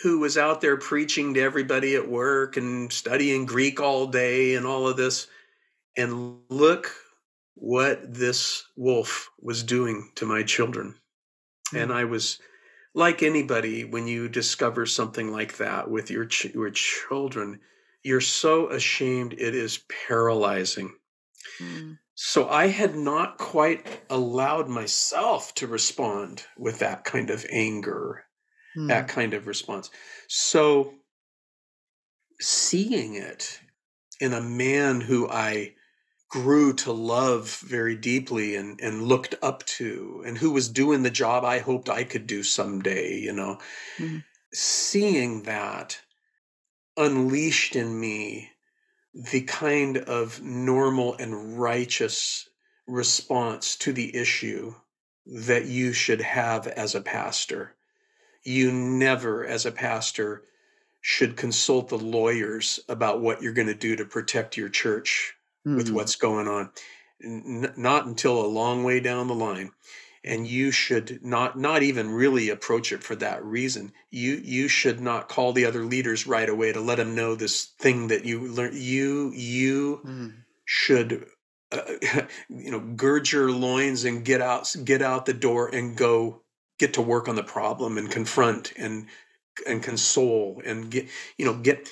who 0.03 0.19
was 0.19 0.37
out 0.37 0.61
there 0.61 0.77
preaching 0.77 1.33
to 1.35 1.41
everybody 1.41 1.95
at 1.95 2.09
work 2.09 2.57
and 2.57 2.93
studying 2.93 3.47
Greek 3.47 3.81
all 3.81 4.07
day 4.07 4.57
and 4.57 4.67
all 4.67 4.87
of 4.87 4.97
this. 4.97 5.29
And 5.97 6.41
look 6.51 6.93
what 7.55 8.13
this 8.13 8.65
wolf 8.77 9.31
was 9.41 9.63
doing 9.63 10.11
to 10.17 10.27
my 10.27 10.43
children. 10.43 10.95
And 11.75 11.93
I 11.93 12.05
was 12.05 12.39
like 12.95 13.23
anybody, 13.23 13.85
when 13.85 14.07
you 14.07 14.29
discover 14.29 14.85
something 14.85 15.33
like 15.33 15.57
that 15.57 15.91
with 15.91 16.11
your, 16.11 16.27
ch- 16.27 16.53
your 16.55 16.71
children, 16.71 17.61
you're 18.03 18.21
so 18.21 18.69
ashamed, 18.69 19.33
it 19.33 19.55
is 19.55 19.85
paralyzing. 20.07 20.95
Mm. 21.61 21.99
So 22.15 22.49
I 22.49 22.69
had 22.69 22.97
not 22.97 23.39
quite 23.39 24.03
allowed 24.11 24.69
myself 24.69 25.55
to 25.57 25.67
respond 25.67 26.47
with 26.57 26.79
that 26.81 27.05
kind 27.05 27.31
of 27.31 27.47
anger, 27.51 28.25
Mm. 28.77 28.89
that 28.89 29.09
kind 29.09 29.35
of 29.35 29.47
response. 29.47 29.91
So 30.29 30.95
seeing 32.41 33.15
it 33.15 33.61
in 34.21 34.33
a 34.33 34.41
man 34.41 35.01
who 35.01 35.29
I 35.29 35.75
grew 36.31 36.75
to 36.75 36.93
love 36.93 37.59
very 37.61 37.97
deeply 37.97 38.57
and, 38.57 38.81
and 38.81 39.03
looked 39.05 39.35
up 39.43 39.65
to, 39.67 40.23
and 40.27 40.39
who 40.39 40.53
was 40.53 40.69
doing 40.71 41.03
the 41.03 41.11
job 41.11 41.45
I 41.45 41.59
hoped 41.61 41.89
I 41.91 42.05
could 42.05 42.27
do 42.27 42.43
someday, 42.43 43.19
you 43.19 43.33
know, 43.33 43.61
Mhm. 43.99 44.25
seeing 44.55 45.45
that 45.45 46.01
unleashed 46.97 47.77
in 47.77 47.99
me 48.01 48.53
the 49.17 49.41
kind 49.43 49.97
of 49.97 50.43
normal 50.43 51.15
and 51.17 51.59
righteous 51.59 52.49
response 52.87 53.77
to 53.77 53.93
the 53.93 54.15
issue 54.15 54.75
that 55.25 55.65
you 55.65 55.93
should 55.95 56.21
have 56.21 56.67
as 56.67 56.95
a 56.95 57.01
pastor. 57.01 57.75
You 58.45 58.71
never, 58.71 59.45
as 59.47 59.65
a 59.65 59.73
pastor, 59.73 60.45
should 61.01 61.37
consult 61.37 61.89
the 61.89 61.99
lawyers 61.99 62.79
about 62.91 63.21
what 63.23 63.41
you're 63.41 63.55
going 63.55 63.69
to 63.69 63.75
do 63.75 63.97
to 63.97 64.05
protect 64.05 64.57
your 64.57 64.69
church 64.69 65.35
with 65.65 65.89
Mm. 65.89 65.93
what's 65.95 66.17
going 66.17 66.47
on. 66.47 66.71
N- 67.25 67.73
not 67.77 68.07
until 68.07 68.45
a 68.45 68.47
long 68.47 68.85
way 68.85 69.01
down 69.01 69.29
the 69.29 69.35
line. 69.35 69.73
And 70.27 70.47
you 70.47 70.71
should 70.73 71.25
not 71.25 71.59
not 71.59 71.83
even 71.83 72.11
really 72.11 72.51
approach 72.51 72.93
it 72.93 73.03
for 73.03 73.17
that 73.17 73.45
reason. 73.45 73.93
You 74.11 74.35
you 74.43 74.69
should 74.69 75.01
not 75.01 75.29
call 75.29 75.53
the 75.53 75.67
other 75.67 75.85
leaders 75.85 76.27
right 76.27 76.49
away 76.49 76.73
to 76.73 76.81
let 76.81 76.97
them 76.97 77.15
know 77.15 77.35
this 77.35 77.67
thing 77.79 78.09
that 78.09 78.25
you 78.25 78.41
learn. 78.49 78.73
You 78.75 79.33
you 79.35 80.01
Mm. 80.05 80.35
should 80.65 81.27
uh, 81.73 81.83
you 82.49 82.71
know 82.71 82.81
gird 82.81 83.31
your 83.31 83.51
loins 83.53 84.05
and 84.05 84.25
get 84.25 84.43
out 84.43 84.75
get 84.85 85.03
out 85.03 85.27
the 85.27 85.35
door 85.35 85.69
and 85.69 85.97
go 85.97 86.43
get 86.79 86.95
to 86.95 87.03
work 87.03 87.29
on 87.29 87.37
the 87.37 87.43
problem 87.43 87.99
and 87.99 88.11
confront 88.11 88.73
and 88.77 89.07
and 89.67 89.83
console 89.83 90.63
and 90.67 90.91
get 90.91 91.09
you 91.39 91.47
know 91.47 91.55
get 91.55 91.89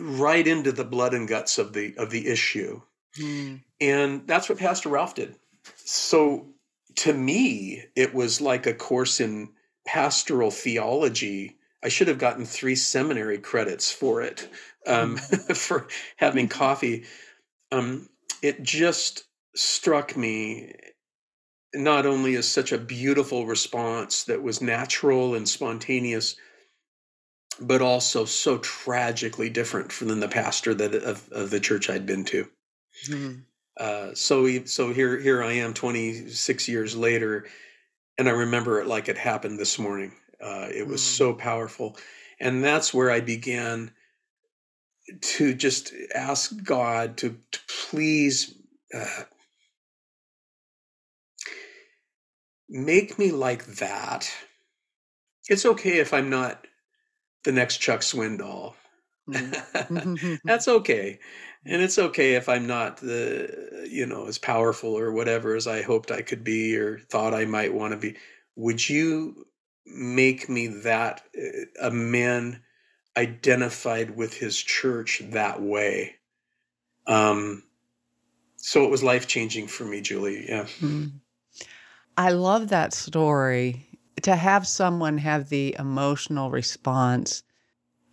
right 0.00 0.46
into 0.46 0.72
the 0.72 0.84
blood 0.84 1.14
and 1.14 1.28
guts 1.28 1.58
of 1.58 1.72
the 1.72 1.94
of 1.98 2.10
the 2.10 2.28
issue 2.28 2.80
Mm. 3.18 3.62
And 3.80 4.26
that's 4.26 4.48
what 4.48 4.58
Pastor 4.58 4.88
Ralph 4.88 5.14
did. 5.14 5.36
So 5.76 6.53
to 6.96 7.12
me, 7.12 7.84
it 7.96 8.14
was 8.14 8.40
like 8.40 8.66
a 8.66 8.74
course 8.74 9.20
in 9.20 9.50
pastoral 9.86 10.50
theology. 10.50 11.56
I 11.82 11.88
should 11.88 12.08
have 12.08 12.18
gotten 12.18 12.44
three 12.44 12.76
seminary 12.76 13.38
credits 13.38 13.90
for 13.90 14.22
it, 14.22 14.48
um, 14.86 15.16
mm. 15.16 15.56
for 15.56 15.88
having 16.16 16.48
coffee. 16.48 17.04
Um, 17.70 18.08
it 18.42 18.62
just 18.62 19.24
struck 19.54 20.16
me 20.16 20.74
not 21.74 22.06
only 22.06 22.36
as 22.36 22.48
such 22.48 22.72
a 22.72 22.78
beautiful 22.78 23.46
response 23.46 24.24
that 24.24 24.42
was 24.42 24.62
natural 24.62 25.34
and 25.34 25.48
spontaneous, 25.48 26.36
but 27.60 27.82
also 27.82 28.24
so 28.24 28.58
tragically 28.58 29.50
different 29.50 29.92
from 29.92 30.20
the 30.20 30.28
pastor 30.28 30.74
that 30.74 30.94
of, 30.94 31.28
of 31.32 31.50
the 31.50 31.60
church 31.60 31.90
I'd 31.90 32.06
been 32.06 32.24
to. 32.26 32.48
Mm-hmm. 33.08 33.40
Uh, 33.76 34.14
so 34.14 34.64
so 34.64 34.92
here 34.92 35.18
here 35.18 35.42
I 35.42 35.52
am, 35.54 35.74
26 35.74 36.68
years 36.68 36.96
later, 36.96 37.46
and 38.18 38.28
I 38.28 38.32
remember 38.32 38.80
it 38.80 38.86
like 38.86 39.08
it 39.08 39.18
happened 39.18 39.58
this 39.58 39.78
morning. 39.78 40.12
Uh, 40.40 40.68
it 40.72 40.86
was 40.86 41.00
mm-hmm. 41.00 41.16
so 41.16 41.34
powerful, 41.34 41.96
and 42.40 42.62
that's 42.62 42.94
where 42.94 43.10
I 43.10 43.20
began 43.20 43.90
to 45.20 45.54
just 45.54 45.92
ask 46.14 46.52
God 46.62 47.16
to, 47.18 47.36
to 47.52 47.60
please 47.90 48.54
uh, 48.94 49.24
make 52.68 53.18
me 53.18 53.30
like 53.32 53.66
that. 53.76 54.30
It's 55.48 55.66
okay 55.66 55.98
if 55.98 56.14
I'm 56.14 56.30
not 56.30 56.66
the 57.44 57.52
next 57.52 57.78
Chuck 57.78 58.00
Swindoll. 58.00 58.74
Mm. 59.28 60.40
That's 60.44 60.68
okay. 60.68 61.18
And 61.66 61.80
it's 61.80 61.98
okay 61.98 62.34
if 62.34 62.48
I'm 62.48 62.66
not 62.66 62.98
the, 62.98 63.86
you 63.90 64.06
know, 64.06 64.26
as 64.26 64.38
powerful 64.38 64.98
or 64.98 65.12
whatever 65.12 65.54
as 65.54 65.66
I 65.66 65.82
hoped 65.82 66.10
I 66.10 66.22
could 66.22 66.44
be 66.44 66.76
or 66.76 66.98
thought 66.98 67.32
I 67.32 67.46
might 67.46 67.72
want 67.72 67.92
to 67.92 67.98
be. 67.98 68.16
Would 68.56 68.86
you 68.88 69.46
make 69.86 70.48
me 70.48 70.66
that 70.66 71.22
uh, 71.36 71.86
a 71.88 71.90
man 71.90 72.62
identified 73.16 74.16
with 74.16 74.34
his 74.34 74.58
church 74.58 75.22
that 75.30 75.62
way? 75.62 76.16
Um, 77.06 77.62
so 78.56 78.84
it 78.84 78.90
was 78.90 79.02
life 79.02 79.26
changing 79.26 79.66
for 79.66 79.84
me, 79.84 80.00
Julie. 80.00 80.46
Yeah. 80.48 80.66
Mm. 80.80 81.12
I 82.16 82.30
love 82.30 82.68
that 82.68 82.92
story. 82.92 83.86
To 84.22 84.36
have 84.36 84.66
someone 84.66 85.18
have 85.18 85.48
the 85.48 85.76
emotional 85.78 86.50
response 86.50 87.42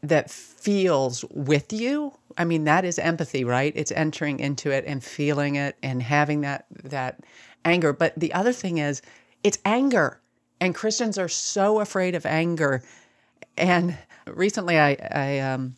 that 0.02 0.30
feels 0.30 1.24
with 1.30 1.72
you. 1.72 2.14
I 2.38 2.46
mean, 2.46 2.66
that 2.66 2.86
is 2.86 3.00
empathy, 3.00 3.44
right? 3.44 3.74
It's 3.76 3.92
entering 3.92 4.40
into 4.40 4.72
it 4.72 4.86
and 4.86 5.04
feeling 5.04 5.56
it 5.56 5.78
and 5.82 6.02
having 6.02 6.42
that 6.42 6.66
that 6.84 7.22
anger. 7.66 7.94
But 7.94 8.14
the 8.18 8.34
other 8.34 8.54
thing 8.54 8.78
is 8.78 9.02
it's 9.44 9.58
anger. 9.66 10.20
And 10.60 10.76
Christians 10.76 11.18
are 11.18 11.30
so 11.30 11.80
afraid 11.80 12.14
of 12.14 12.26
anger. 12.26 12.84
And 13.58 13.98
recently 14.28 14.80
I, 14.80 14.98
I 15.12 15.40
um, 15.40 15.76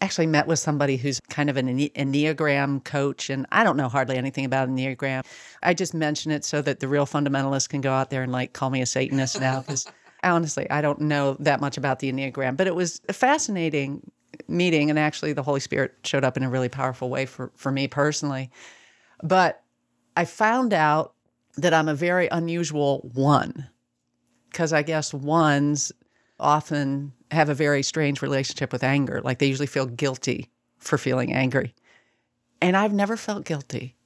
actually 0.00 0.26
met 0.26 0.46
with 0.46 0.58
somebody 0.58 0.96
who's 0.96 1.20
kind 1.28 1.48
of 1.48 1.56
an 1.56 1.68
Enneagram 1.68 2.82
coach, 2.82 3.30
and 3.30 3.46
I 3.52 3.62
don't 3.62 3.76
know 3.76 3.88
hardly 3.88 4.16
anything 4.16 4.44
about 4.44 4.68
Enneagram. 4.68 5.24
I 5.62 5.74
just 5.74 5.94
mention 5.94 6.32
it 6.32 6.44
so 6.44 6.62
that 6.62 6.80
the 6.80 6.88
real 6.88 7.06
fundamentalists 7.06 7.68
can 7.68 7.80
go 7.80 7.92
out 7.92 8.10
there 8.10 8.22
and 8.22 8.32
like 8.32 8.52
call 8.52 8.70
me 8.70 8.80
a 8.82 8.86
Satanist 8.86 9.40
now, 9.40 9.60
because 9.60 9.86
honestly, 10.24 10.68
I 10.70 10.80
don't 10.80 11.00
know 11.00 11.36
that 11.40 11.60
much 11.60 11.76
about 11.76 12.00
the 12.00 12.12
Enneagram. 12.12 12.56
But 12.56 12.66
it 12.66 12.74
was 12.74 13.00
fascinating 13.12 14.10
meeting, 14.48 14.90
and 14.90 14.98
actually, 14.98 15.32
the 15.32 15.42
Holy 15.42 15.60
Spirit 15.60 15.94
showed 16.04 16.24
up 16.24 16.36
in 16.36 16.42
a 16.42 16.50
really 16.50 16.68
powerful 16.68 17.10
way 17.10 17.26
for, 17.26 17.52
for 17.56 17.70
me 17.70 17.88
personally. 17.88 18.50
But 19.22 19.62
I 20.16 20.24
found 20.24 20.72
out 20.72 21.14
that 21.56 21.74
I'm 21.74 21.88
a 21.88 21.94
very 21.94 22.28
unusual 22.28 23.10
one, 23.14 23.68
because 24.50 24.72
I 24.72 24.82
guess 24.82 25.12
ones 25.14 25.92
often 26.40 27.12
have 27.30 27.48
a 27.48 27.54
very 27.54 27.82
strange 27.82 28.20
relationship 28.20 28.72
with 28.72 28.82
anger. 28.82 29.20
Like 29.22 29.38
they 29.38 29.46
usually 29.46 29.66
feel 29.66 29.86
guilty 29.86 30.50
for 30.78 30.98
feeling 30.98 31.32
angry. 31.32 31.74
And 32.60 32.76
I've 32.76 32.92
never 32.92 33.16
felt 33.16 33.44
guilty. 33.44 33.96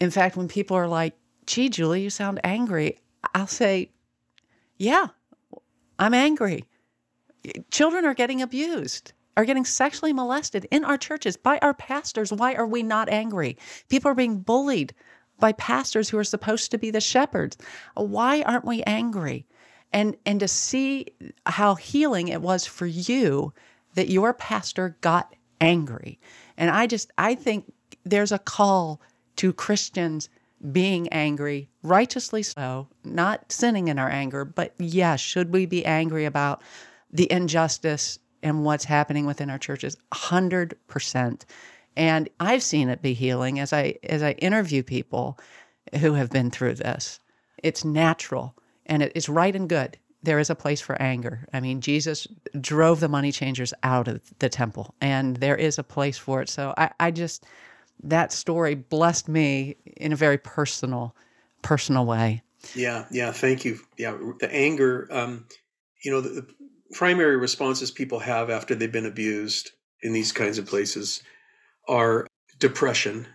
In 0.00 0.10
fact, 0.10 0.36
when 0.36 0.48
people 0.48 0.76
are 0.76 0.88
like, 0.88 1.14
gee, 1.46 1.68
Julie, 1.68 2.02
you 2.02 2.10
sound 2.10 2.40
angry, 2.44 2.98
I'll 3.34 3.46
say, 3.46 3.90
yeah, 4.76 5.08
I'm 5.98 6.12
angry. 6.12 6.64
Children 7.70 8.04
are 8.04 8.14
getting 8.14 8.42
abused, 8.42 9.12
are 9.36 9.44
getting 9.44 9.64
sexually 9.64 10.12
molested 10.12 10.66
in 10.70 10.84
our 10.84 10.96
churches 10.96 11.36
by 11.36 11.58
our 11.58 11.74
pastors. 11.74 12.32
Why 12.32 12.54
are 12.54 12.66
we 12.66 12.82
not 12.82 13.08
angry? 13.08 13.58
People 13.88 14.10
are 14.10 14.14
being 14.14 14.40
bullied 14.40 14.94
by 15.38 15.52
pastors 15.52 16.08
who 16.08 16.18
are 16.18 16.24
supposed 16.24 16.70
to 16.70 16.78
be 16.78 16.90
the 16.90 17.00
shepherds. 17.00 17.58
Why 17.94 18.42
aren't 18.42 18.64
we 18.64 18.82
angry? 18.84 19.46
and 19.92 20.16
and 20.26 20.40
to 20.40 20.48
see 20.48 21.06
how 21.46 21.74
healing 21.74 22.28
it 22.28 22.42
was 22.42 22.66
for 22.66 22.86
you 22.86 23.52
that 23.94 24.10
your 24.10 24.34
pastor 24.34 24.96
got 25.00 25.34
angry 25.60 26.18
and 26.56 26.70
i 26.70 26.86
just 26.86 27.10
i 27.18 27.34
think 27.34 27.72
there's 28.04 28.32
a 28.32 28.38
call 28.38 29.00
to 29.36 29.52
christians 29.52 30.28
being 30.72 31.08
angry 31.08 31.68
righteously 31.82 32.42
so 32.42 32.88
not 33.04 33.50
sinning 33.50 33.88
in 33.88 33.98
our 33.98 34.10
anger 34.10 34.44
but 34.44 34.74
yes 34.78 35.20
should 35.20 35.52
we 35.52 35.66
be 35.66 35.84
angry 35.84 36.24
about 36.24 36.62
the 37.12 37.30
injustice 37.30 38.18
and 38.42 38.64
what's 38.64 38.84
happening 38.84 39.26
within 39.26 39.50
our 39.50 39.58
churches 39.58 39.96
100% 40.12 41.42
and 41.96 42.28
i've 42.40 42.62
seen 42.62 42.88
it 42.88 43.02
be 43.02 43.14
healing 43.14 43.58
as 43.58 43.72
i 43.72 43.94
as 44.04 44.22
i 44.22 44.32
interview 44.32 44.82
people 44.82 45.38
who 46.00 46.14
have 46.14 46.30
been 46.30 46.50
through 46.50 46.74
this 46.74 47.20
it's 47.62 47.84
natural 47.84 48.54
and 48.86 49.02
it 49.02 49.12
is 49.14 49.28
right 49.28 49.54
and 49.54 49.68
good. 49.68 49.98
There 50.22 50.38
is 50.38 50.50
a 50.50 50.54
place 50.54 50.80
for 50.80 51.00
anger. 51.00 51.46
I 51.52 51.60
mean, 51.60 51.80
Jesus 51.80 52.26
drove 52.60 53.00
the 53.00 53.08
money 53.08 53.30
changers 53.30 53.74
out 53.82 54.08
of 54.08 54.22
the 54.38 54.48
temple, 54.48 54.94
and 55.00 55.36
there 55.36 55.56
is 55.56 55.78
a 55.78 55.84
place 55.84 56.18
for 56.18 56.40
it. 56.40 56.48
So 56.48 56.74
I, 56.76 56.90
I 56.98 57.10
just, 57.10 57.44
that 58.02 58.32
story 58.32 58.74
blessed 58.74 59.28
me 59.28 59.76
in 59.96 60.12
a 60.12 60.16
very 60.16 60.38
personal, 60.38 61.14
personal 61.62 62.06
way. 62.06 62.42
Yeah, 62.74 63.04
yeah. 63.10 63.30
Thank 63.30 63.64
you. 63.64 63.78
Yeah, 63.96 64.16
the 64.40 64.52
anger. 64.52 65.06
Um, 65.10 65.46
you 66.02 66.10
know, 66.10 66.20
the 66.20 66.46
primary 66.92 67.36
responses 67.36 67.90
people 67.90 68.18
have 68.20 68.50
after 68.50 68.74
they've 68.74 68.90
been 68.90 69.06
abused 69.06 69.72
in 70.02 70.12
these 70.12 70.32
kinds 70.32 70.58
of 70.58 70.66
places 70.66 71.22
are 71.88 72.26
depression 72.58 73.26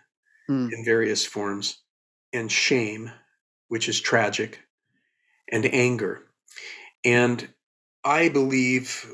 mm. 0.50 0.72
in 0.72 0.86
various 0.86 1.26
forms 1.26 1.80
and 2.34 2.52
shame, 2.52 3.12
which 3.68 3.90
is 3.90 4.00
tragic, 4.00 4.60
and 5.52 5.66
anger. 5.66 6.24
And 7.04 7.48
I 8.04 8.30
believe 8.30 9.12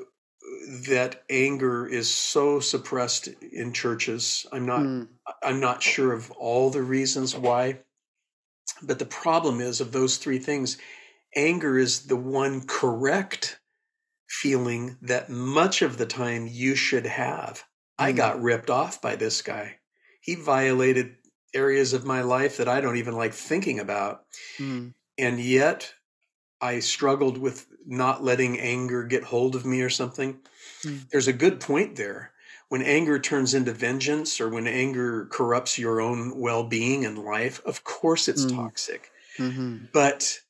that 0.89 1.23
anger 1.29 1.87
is 1.87 2.09
so 2.09 2.59
suppressed 2.59 3.27
in 3.51 3.73
churches. 3.73 4.45
I'm 4.51 4.65
not 4.65 4.81
mm. 4.81 5.07
I'm 5.43 5.59
not 5.59 5.81
sure 5.81 6.13
of 6.13 6.31
all 6.31 6.69
the 6.69 6.81
reasons 6.81 7.35
why. 7.35 7.79
But 8.83 8.99
the 8.99 9.05
problem 9.05 9.61
is 9.61 9.81
of 9.81 9.91
those 9.91 10.17
three 10.17 10.39
things, 10.39 10.77
anger 11.35 11.77
is 11.77 12.01
the 12.07 12.15
one 12.15 12.61
correct 12.67 13.59
feeling 14.27 14.97
that 15.01 15.29
much 15.29 15.81
of 15.81 15.97
the 15.97 16.05
time 16.05 16.47
you 16.49 16.75
should 16.75 17.05
have. 17.05 17.63
Mm. 17.99 18.05
I 18.05 18.11
got 18.11 18.41
ripped 18.41 18.69
off 18.69 19.01
by 19.01 19.15
this 19.15 19.41
guy. 19.41 19.77
He 20.21 20.35
violated 20.35 21.15
areas 21.53 21.93
of 21.93 22.05
my 22.05 22.21
life 22.21 22.57
that 22.57 22.67
I 22.67 22.81
don't 22.81 22.97
even 22.97 23.15
like 23.15 23.33
thinking 23.33 23.79
about. 23.79 24.25
Mm. 24.57 24.93
And 25.17 25.39
yet 25.39 25.93
I 26.61 26.79
struggled 26.79 27.37
with 27.37 27.67
not 27.85 28.23
letting 28.23 28.59
anger 28.59 29.03
get 29.03 29.23
hold 29.23 29.55
of 29.55 29.65
me 29.65 29.81
or 29.81 29.89
something. 29.89 30.39
Mm. 30.83 31.09
There's 31.09 31.27
a 31.27 31.33
good 31.33 31.59
point 31.59 31.95
there. 31.95 32.31
When 32.69 32.81
anger 32.81 33.17
turns 33.17 33.53
into 33.53 33.71
vengeance 33.71 34.41
or 34.41 34.49
when 34.49 34.67
anger 34.67 35.27
corrupts 35.31 35.79
your 35.79 36.01
own 36.01 36.37
well 36.37 36.65
being 36.65 37.05
and 37.05 37.17
life, 37.17 37.61
of 37.65 37.85
course 37.85 38.27
it's 38.27 38.45
mm. 38.45 38.55
toxic. 38.55 39.09
Mm-hmm. 39.37 39.85
But 39.93 40.41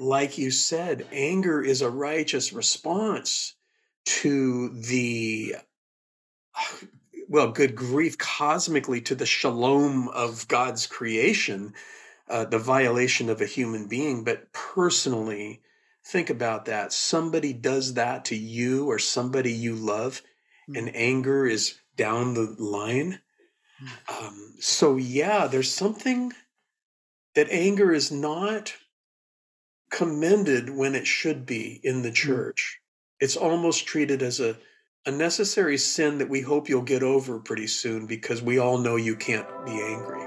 like 0.00 0.38
you 0.38 0.50
said, 0.50 1.06
anger 1.12 1.62
is 1.62 1.82
a 1.82 1.90
righteous 1.90 2.52
response 2.52 3.54
to 4.06 4.70
the, 4.70 5.56
well, 7.28 7.52
good 7.52 7.76
grief, 7.76 8.18
cosmically 8.18 9.00
to 9.02 9.14
the 9.14 9.26
shalom 9.26 10.08
of 10.08 10.48
God's 10.48 10.86
creation 10.86 11.74
uh, 12.30 12.44
the 12.44 12.58
violation 12.58 13.28
of 13.28 13.40
a 13.40 13.46
human 13.46 13.88
being, 13.88 14.22
but 14.22 14.52
personally, 14.52 15.60
think 16.04 16.30
about 16.30 16.66
that. 16.66 16.92
Somebody 16.92 17.52
does 17.52 17.94
that 17.94 18.26
to 18.26 18.36
you 18.36 18.86
or 18.88 19.00
somebody 19.00 19.52
you 19.52 19.74
love, 19.74 20.22
mm. 20.68 20.78
and 20.78 20.94
anger 20.94 21.44
is 21.44 21.80
down 21.96 22.34
the 22.34 22.54
line. 22.58 23.20
Mm. 23.82 24.26
Um, 24.26 24.54
so, 24.60 24.96
yeah, 24.96 25.48
there's 25.48 25.72
something 25.72 26.32
that 27.34 27.48
anger 27.50 27.92
is 27.92 28.12
not 28.12 28.74
commended 29.90 30.70
when 30.70 30.94
it 30.94 31.06
should 31.06 31.44
be 31.44 31.80
in 31.82 32.02
the 32.02 32.08
hmm. 32.08 32.14
church. 32.14 32.80
It's 33.20 33.36
almost 33.36 33.86
treated 33.86 34.22
as 34.22 34.40
a, 34.40 34.56
a 35.04 35.10
necessary 35.10 35.76
sin 35.76 36.18
that 36.18 36.30
we 36.30 36.40
hope 36.40 36.68
you'll 36.68 36.82
get 36.82 37.02
over 37.02 37.38
pretty 37.38 37.66
soon 37.66 38.06
because 38.06 38.40
we 38.40 38.58
all 38.58 38.78
know 38.78 38.96
you 38.96 39.16
can't 39.16 39.48
be 39.66 39.72
angry. 39.72 40.26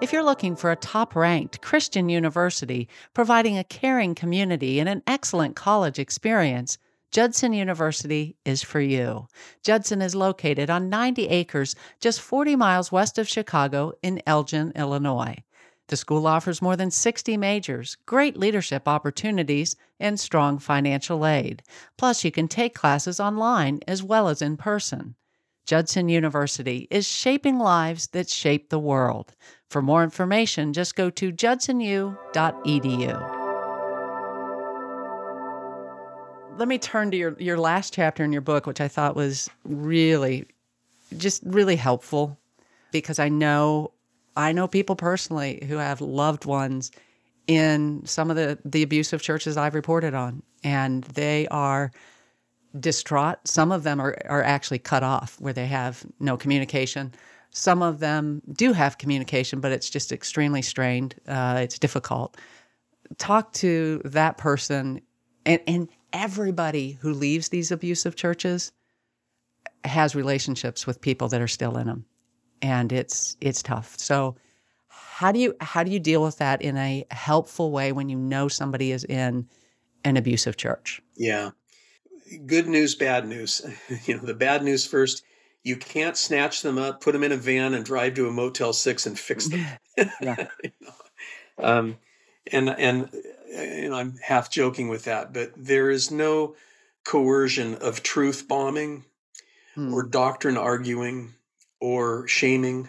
If 0.00 0.14
you're 0.14 0.24
looking 0.24 0.56
for 0.56 0.72
a 0.72 0.76
top 0.76 1.14
ranked 1.14 1.60
Christian 1.60 2.08
university 2.08 2.88
providing 3.12 3.58
a 3.58 3.64
caring 3.64 4.14
community 4.14 4.80
and 4.80 4.88
an 4.88 5.02
excellent 5.06 5.56
college 5.56 5.98
experience, 5.98 6.78
Judson 7.12 7.52
University 7.52 8.36
is 8.44 8.62
for 8.62 8.80
you. 8.80 9.26
Judson 9.62 10.00
is 10.00 10.14
located 10.14 10.70
on 10.70 10.88
90 10.88 11.28
acres 11.28 11.74
just 12.00 12.20
40 12.20 12.56
miles 12.56 12.90
west 12.90 13.18
of 13.18 13.28
Chicago 13.28 13.92
in 14.02 14.22
Elgin, 14.26 14.72
Illinois. 14.74 15.36
The 15.90 15.96
school 15.96 16.28
offers 16.28 16.62
more 16.62 16.76
than 16.76 16.92
60 16.92 17.36
majors, 17.36 17.96
great 18.06 18.36
leadership 18.36 18.86
opportunities, 18.86 19.74
and 19.98 20.20
strong 20.20 20.60
financial 20.60 21.26
aid. 21.26 21.64
Plus, 21.98 22.24
you 22.24 22.30
can 22.30 22.46
take 22.46 22.76
classes 22.76 23.18
online 23.18 23.80
as 23.88 24.00
well 24.00 24.28
as 24.28 24.40
in 24.40 24.56
person. 24.56 25.16
Judson 25.66 26.08
University 26.08 26.86
is 26.92 27.08
shaping 27.08 27.58
lives 27.58 28.06
that 28.12 28.30
shape 28.30 28.68
the 28.68 28.78
world. 28.78 29.34
For 29.68 29.82
more 29.82 30.04
information, 30.04 30.72
just 30.72 30.94
go 30.94 31.10
to 31.10 31.32
judsonu.edu. 31.32 32.16
Let 36.56 36.68
me 36.68 36.78
turn 36.78 37.10
to 37.10 37.16
your, 37.16 37.36
your 37.40 37.58
last 37.58 37.92
chapter 37.92 38.22
in 38.22 38.30
your 38.30 38.42
book, 38.42 38.64
which 38.64 38.80
I 38.80 38.86
thought 38.86 39.16
was 39.16 39.50
really, 39.64 40.46
just 41.16 41.42
really 41.44 41.74
helpful 41.74 42.38
because 42.92 43.18
I 43.18 43.28
know 43.28 43.90
I 44.36 44.52
know 44.52 44.68
people 44.68 44.96
personally 44.96 45.64
who 45.68 45.76
have 45.76 46.00
loved 46.00 46.44
ones 46.44 46.90
in 47.46 48.02
some 48.04 48.30
of 48.30 48.36
the, 48.36 48.58
the 48.64 48.82
abusive 48.82 49.22
churches 49.22 49.56
I've 49.56 49.74
reported 49.74 50.14
on, 50.14 50.42
and 50.62 51.04
they 51.04 51.48
are 51.48 51.90
distraught. 52.78 53.38
Some 53.44 53.72
of 53.72 53.82
them 53.82 54.00
are, 54.00 54.16
are 54.28 54.42
actually 54.42 54.78
cut 54.78 55.02
off 55.02 55.40
where 55.40 55.52
they 55.52 55.66
have 55.66 56.04
no 56.20 56.36
communication. 56.36 57.12
Some 57.50 57.82
of 57.82 57.98
them 57.98 58.42
do 58.52 58.72
have 58.72 58.98
communication, 58.98 59.60
but 59.60 59.72
it's 59.72 59.90
just 59.90 60.12
extremely 60.12 60.62
strained. 60.62 61.16
Uh, 61.26 61.58
it's 61.62 61.78
difficult. 61.78 62.36
Talk 63.18 63.52
to 63.54 64.00
that 64.04 64.38
person, 64.38 65.00
and, 65.44 65.60
and 65.66 65.88
everybody 66.12 66.92
who 67.00 67.12
leaves 67.12 67.48
these 67.48 67.72
abusive 67.72 68.14
churches 68.14 68.70
has 69.84 70.14
relationships 70.14 70.86
with 70.86 71.00
people 71.00 71.26
that 71.28 71.40
are 71.40 71.48
still 71.48 71.76
in 71.76 71.88
them 71.88 72.04
and 72.62 72.92
it's 72.92 73.36
it's 73.40 73.62
tough. 73.62 73.94
So 73.98 74.36
how 74.88 75.32
do 75.32 75.38
you 75.38 75.54
how 75.60 75.82
do 75.82 75.90
you 75.90 76.00
deal 76.00 76.22
with 76.22 76.38
that 76.38 76.62
in 76.62 76.76
a 76.76 77.04
helpful 77.10 77.70
way 77.70 77.92
when 77.92 78.08
you 78.08 78.16
know 78.16 78.48
somebody 78.48 78.92
is 78.92 79.04
in 79.04 79.48
an 80.04 80.16
abusive 80.16 80.56
church? 80.56 81.02
Yeah. 81.16 81.50
Good 82.46 82.68
news, 82.68 82.94
bad 82.94 83.26
news. 83.26 83.60
you 84.06 84.16
know, 84.16 84.22
the 84.22 84.34
bad 84.34 84.62
news 84.62 84.86
first, 84.86 85.24
you 85.62 85.76
can't 85.76 86.16
snatch 86.16 86.62
them 86.62 86.78
up, 86.78 87.00
put 87.00 87.12
them 87.12 87.24
in 87.24 87.32
a 87.32 87.36
van 87.36 87.74
and 87.74 87.84
drive 87.84 88.14
to 88.14 88.28
a 88.28 88.32
Motel 88.32 88.72
6 88.72 89.06
and 89.06 89.18
fix 89.18 89.48
them. 89.48 89.66
yeah. 90.20 90.46
you 90.64 90.70
know? 90.80 90.94
um, 91.58 91.96
and 92.52 92.70
and 92.70 93.10
you 93.48 93.90
know, 93.90 93.96
I'm 93.96 94.16
half 94.22 94.50
joking 94.50 94.88
with 94.88 95.04
that, 95.04 95.32
but 95.32 95.52
there 95.56 95.90
is 95.90 96.10
no 96.10 96.54
coercion 97.04 97.74
of 97.74 98.02
truth 98.02 98.46
bombing 98.46 99.04
hmm. 99.74 99.92
or 99.92 100.02
doctrine 100.02 100.56
arguing 100.56 101.34
or 101.80 102.26
shaming 102.28 102.88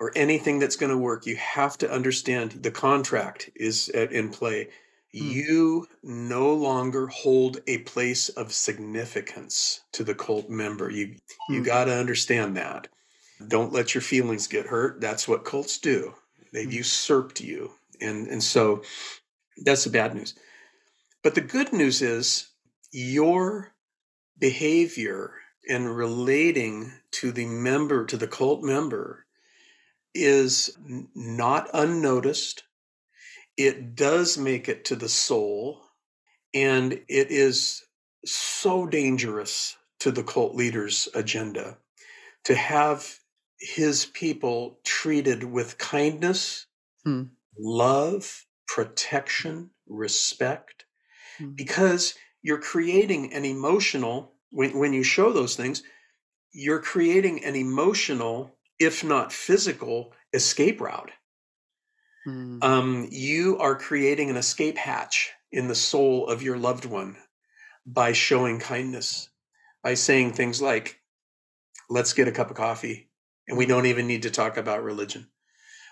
or 0.00 0.12
anything 0.14 0.58
that's 0.58 0.76
going 0.76 0.92
to 0.92 0.98
work. 0.98 1.26
You 1.26 1.36
have 1.36 1.76
to 1.78 1.90
understand 1.90 2.52
the 2.52 2.70
contract 2.70 3.50
is 3.56 3.88
in 3.88 4.30
play. 4.30 4.68
Hmm. 5.12 5.30
You 5.30 5.86
no 6.02 6.52
longer 6.54 7.06
hold 7.08 7.58
a 7.66 7.78
place 7.78 8.28
of 8.28 8.52
significance 8.52 9.80
to 9.92 10.04
the 10.04 10.14
cult 10.14 10.48
member. 10.48 10.90
You 10.90 11.16
hmm. 11.46 11.54
you 11.54 11.64
got 11.64 11.84
to 11.86 11.94
understand 11.94 12.56
that. 12.56 12.88
Don't 13.46 13.72
let 13.72 13.94
your 13.94 14.02
feelings 14.02 14.46
get 14.46 14.66
hurt. 14.66 15.00
That's 15.00 15.28
what 15.28 15.44
cults 15.44 15.78
do. 15.78 16.14
They've 16.52 16.66
hmm. 16.66 16.76
usurped 16.76 17.40
you. 17.40 17.72
And 18.00 18.28
and 18.28 18.42
so 18.42 18.82
that's 19.64 19.84
the 19.84 19.90
bad 19.90 20.14
news. 20.14 20.34
But 21.22 21.34
the 21.34 21.40
good 21.40 21.72
news 21.72 22.00
is 22.00 22.48
your 22.92 23.72
behavior 24.38 25.32
in 25.66 25.88
relating 25.88 26.92
to 27.12 27.32
the 27.32 27.46
member, 27.46 28.04
to 28.06 28.16
the 28.16 28.28
cult 28.28 28.62
member, 28.62 29.26
is 30.14 30.76
not 31.14 31.68
unnoticed. 31.72 32.64
It 33.56 33.94
does 33.94 34.38
make 34.38 34.68
it 34.68 34.84
to 34.86 34.96
the 34.96 35.08
soul, 35.08 35.82
and 36.54 36.92
it 36.92 37.30
is 37.30 37.82
so 38.24 38.86
dangerous 38.86 39.76
to 40.00 40.10
the 40.10 40.22
cult 40.22 40.54
leader's 40.54 41.08
agenda 41.14 41.78
to 42.44 42.54
have 42.54 43.18
his 43.58 44.06
people 44.06 44.78
treated 44.84 45.42
with 45.42 45.78
kindness, 45.78 46.66
hmm. 47.04 47.24
love, 47.58 48.46
protection, 48.68 49.70
respect, 49.88 50.84
hmm. 51.38 51.50
because 51.50 52.14
you're 52.42 52.60
creating 52.60 53.32
an 53.32 53.44
emotional 53.44 54.32
when, 54.50 54.78
when 54.78 54.92
you 54.92 55.02
show 55.02 55.32
those 55.32 55.56
things, 55.56 55.82
you're 56.58 56.82
creating 56.82 57.44
an 57.44 57.54
emotional, 57.54 58.52
if 58.80 59.04
not 59.04 59.32
physical, 59.32 60.12
escape 60.32 60.80
route. 60.80 61.12
Mm. 62.26 62.64
Um, 62.64 63.08
you 63.12 63.58
are 63.58 63.76
creating 63.76 64.28
an 64.28 64.36
escape 64.36 64.76
hatch 64.76 65.30
in 65.52 65.68
the 65.68 65.76
soul 65.76 66.26
of 66.26 66.42
your 66.42 66.58
loved 66.58 66.84
one 66.84 67.16
by 67.86 68.12
showing 68.12 68.58
kindness, 68.58 69.28
by 69.84 69.94
saying 69.94 70.32
things 70.32 70.60
like, 70.60 71.00
let's 71.88 72.12
get 72.12 72.26
a 72.26 72.32
cup 72.32 72.50
of 72.50 72.56
coffee. 72.56 73.08
And 73.46 73.56
we 73.56 73.64
don't 73.64 73.86
even 73.86 74.08
need 74.08 74.24
to 74.24 74.30
talk 74.30 74.56
about 74.56 74.82
religion. 74.82 75.28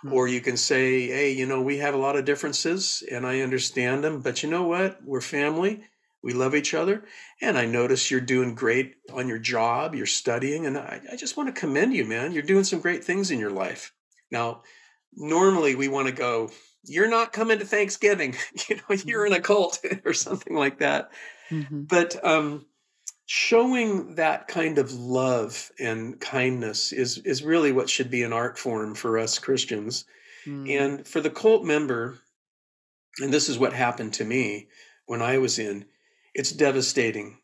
Mm. 0.05 0.13
Or 0.15 0.27
you 0.27 0.41
can 0.41 0.57
say, 0.57 1.07
hey, 1.07 1.31
you 1.31 1.47
know, 1.47 1.63
we 1.63 1.79
have 1.79 1.95
a 1.95 1.99
lot 1.99 2.17
of 2.17 2.25
differences 2.25 3.05
and 3.09 3.25
I 3.25 3.43
understand 3.43 4.03
them, 4.03 4.21
but 4.21 4.43
you 4.43 4.51
know 4.51 4.65
what? 4.65 4.99
We're 5.05 5.21
family 5.21 5.85
we 6.27 6.33
love 6.33 6.57
each 6.57 6.75
other. 6.75 7.05
And 7.41 7.57
I 7.57 7.67
notice 7.67 8.11
you're 8.11 8.21
doing 8.21 8.57
great 8.57 8.97
on 9.13 9.29
your 9.29 9.39
job, 9.39 9.95
you're 9.95 10.07
studying, 10.07 10.67
and 10.67 10.77
I, 10.77 11.01
I 11.13 11.15
just 11.15 11.37
want 11.37 11.55
to 11.55 11.59
commend 11.59 11.95
you, 11.95 12.05
man. 12.05 12.33
You're 12.33 12.43
doing 12.43 12.65
some 12.65 12.81
great 12.81 13.05
things 13.05 13.31
in 13.31 13.39
your 13.39 13.53
life. 13.53 13.93
Now, 14.33 14.63
normally 15.15 15.77
we 15.77 15.87
want 15.87 16.09
to 16.09 16.13
go, 16.13 16.51
you're 16.83 17.09
not 17.09 17.33
coming 17.33 17.61
to 17.61 17.65
Thanksgiving, 17.65 18.35
you 18.69 18.75
know, 18.75 18.97
you're 19.05 19.25
in 19.25 19.35
a 19.35 19.41
cult 19.41 19.79
or 20.05 20.13
something 20.13 20.57
like 20.57 20.81
that. 20.81 21.11
Mm-hmm. 21.49 21.83
But 21.83 22.25
um, 22.27 22.67
showing 23.27 24.17
that 24.17 24.49
kind 24.49 24.79
of 24.79 24.93
love 24.93 25.71
and 25.79 26.21
kindness 26.21 26.93
is 26.93 27.19
is 27.19 27.45
really 27.45 27.71
what 27.71 27.89
should 27.89 28.11
be 28.11 28.25
an 28.25 28.33
art 28.33 28.59
form 28.59 28.97
for 28.97 29.17
us 29.17 29.39
Christians. 29.39 30.07
Mm-hmm. 30.45 30.71
And 30.71 31.07
for 31.07 31.21
the 31.21 31.31
cult 31.31 31.65
member, 31.65 32.19
and 33.21 33.33
this 33.33 33.49
is 33.49 33.61
what 33.61 33.73
happened 33.73 34.15
to 34.15 34.25
me 34.25 34.67
when 35.07 35.23
I 35.23 35.39
was 35.39 35.61
in, 35.61 35.85
it's 36.37 36.53
devastating 36.53 37.39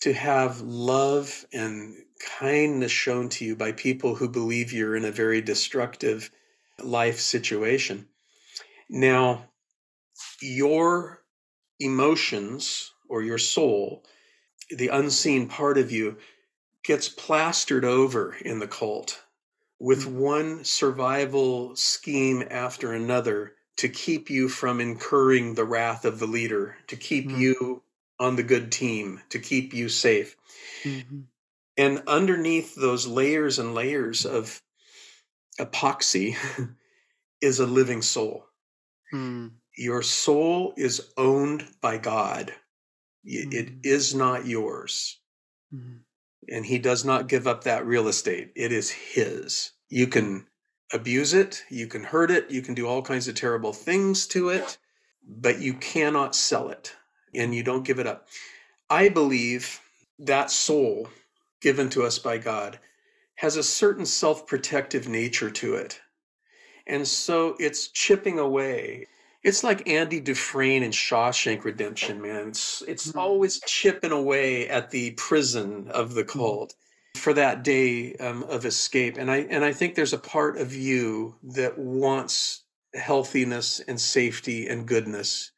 to 0.00 0.10
have 0.14 0.62
love 0.62 1.44
and 1.52 1.94
kindness 2.38 2.90
shown 2.90 3.28
to 3.28 3.44
you 3.44 3.54
by 3.54 3.72
people 3.72 4.14
who 4.14 4.26
believe 4.26 4.72
you're 4.72 4.96
in 4.96 5.04
a 5.04 5.12
very 5.12 5.42
destructive 5.42 6.30
life 6.82 7.20
situation. 7.20 8.08
Now, 8.88 9.50
your 10.40 11.22
emotions 11.78 12.90
or 13.06 13.20
your 13.20 13.36
soul, 13.36 14.02
the 14.70 14.88
unseen 14.88 15.46
part 15.46 15.76
of 15.76 15.92
you, 15.92 16.16
gets 16.84 17.10
plastered 17.10 17.84
over 17.84 18.34
in 18.40 18.60
the 18.60 18.66
cult 18.66 19.22
with 19.78 20.06
mm. 20.06 20.14
one 20.14 20.64
survival 20.64 21.76
scheme 21.76 22.42
after 22.50 22.94
another 22.94 23.52
to 23.76 23.90
keep 23.90 24.30
you 24.30 24.48
from 24.48 24.80
incurring 24.80 25.54
the 25.54 25.66
wrath 25.66 26.06
of 26.06 26.18
the 26.18 26.26
leader, 26.26 26.78
to 26.86 26.96
keep 26.96 27.28
mm-hmm. 27.28 27.40
you 27.42 27.82
on 28.22 28.36
the 28.36 28.42
good 28.44 28.70
team 28.70 29.20
to 29.30 29.38
keep 29.40 29.74
you 29.74 29.88
safe. 29.88 30.36
Mm-hmm. 30.84 31.22
And 31.76 32.02
underneath 32.06 32.76
those 32.76 33.04
layers 33.04 33.58
and 33.58 33.74
layers 33.74 34.24
of 34.24 34.62
epoxy 35.58 36.36
is 37.40 37.58
a 37.58 37.66
living 37.66 38.00
soul. 38.00 38.44
Mm. 39.12 39.50
Your 39.76 40.02
soul 40.02 40.72
is 40.76 41.12
owned 41.16 41.64
by 41.80 41.98
God. 41.98 42.52
Mm. 43.26 43.52
It 43.52 43.72
is 43.82 44.14
not 44.14 44.46
yours. 44.46 45.18
Mm. 45.74 46.00
And 46.48 46.64
he 46.64 46.78
does 46.78 47.04
not 47.04 47.28
give 47.28 47.48
up 47.48 47.64
that 47.64 47.86
real 47.86 48.06
estate. 48.06 48.52
It 48.54 48.70
is 48.70 48.90
his. 48.90 49.72
You 49.88 50.06
can 50.06 50.46
abuse 50.92 51.34
it, 51.34 51.64
you 51.70 51.88
can 51.88 52.04
hurt 52.04 52.30
it, 52.30 52.50
you 52.50 52.62
can 52.62 52.74
do 52.74 52.86
all 52.86 53.02
kinds 53.02 53.26
of 53.26 53.34
terrible 53.34 53.72
things 53.72 54.26
to 54.28 54.50
it, 54.50 54.78
but 55.26 55.58
you 55.58 55.74
cannot 55.74 56.36
sell 56.36 56.68
it 56.68 56.94
and 57.34 57.54
you 57.54 57.62
don't 57.62 57.84
give 57.84 57.98
it 57.98 58.06
up. 58.06 58.28
I 58.90 59.08
believe 59.08 59.80
that 60.18 60.50
soul 60.50 61.08
given 61.60 61.88
to 61.90 62.02
us 62.02 62.18
by 62.18 62.38
God 62.38 62.78
has 63.36 63.56
a 63.56 63.62
certain 63.62 64.06
self 64.06 64.46
protective 64.46 65.08
nature 65.08 65.50
to 65.50 65.74
it. 65.74 66.00
And 66.86 67.06
so 67.06 67.56
it's 67.58 67.88
chipping 67.88 68.38
away. 68.38 69.06
It's 69.42 69.64
like 69.64 69.88
Andy 69.88 70.20
Dufresne 70.20 70.82
in 70.82 70.92
Shawshank 70.92 71.64
Redemption, 71.64 72.20
man. 72.20 72.48
It's 72.48 72.82
it's 72.86 73.08
mm-hmm. 73.08 73.18
always 73.18 73.60
chipping 73.66 74.12
away 74.12 74.68
at 74.68 74.90
the 74.90 75.12
prison 75.12 75.88
of 75.90 76.14
the 76.14 76.22
mm-hmm. 76.22 76.38
cult. 76.38 76.74
for 77.16 77.34
that 77.34 77.62
day 77.62 78.14
um, 78.16 78.42
of 78.44 78.64
escape. 78.64 79.16
And 79.18 79.30
I 79.30 79.38
and 79.50 79.64
I 79.64 79.72
think 79.72 79.94
there's 79.94 80.12
a 80.12 80.18
part 80.18 80.58
of 80.58 80.74
you 80.74 81.36
that 81.42 81.78
wants 81.78 82.64
healthiness 82.94 83.80
and 83.80 84.00
safety 84.00 84.66
and 84.68 84.86
goodness 84.86 85.50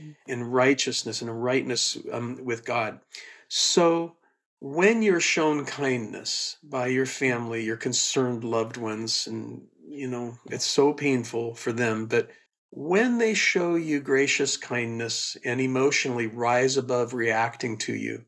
mm. 0.00 0.14
and 0.28 0.52
righteousness 0.52 1.22
and 1.22 1.42
rightness 1.42 1.98
um, 2.12 2.38
with 2.44 2.64
God. 2.64 3.00
So 3.48 4.16
when 4.60 5.02
you're 5.02 5.20
shown 5.20 5.64
kindness 5.64 6.56
by 6.62 6.88
your 6.88 7.06
family, 7.06 7.64
your 7.64 7.76
concerned 7.76 8.44
loved 8.44 8.76
ones, 8.76 9.26
and 9.26 9.66
you 9.88 10.08
know 10.08 10.38
it's 10.46 10.64
so 10.64 10.92
painful 10.92 11.54
for 11.54 11.72
them, 11.72 12.06
but 12.06 12.30
when 12.70 13.18
they 13.18 13.34
show 13.34 13.76
you 13.76 14.00
gracious 14.00 14.56
kindness 14.56 15.36
and 15.44 15.60
emotionally 15.60 16.26
rise 16.26 16.76
above 16.76 17.14
reacting 17.14 17.78
to 17.78 17.94
you, 17.94 18.24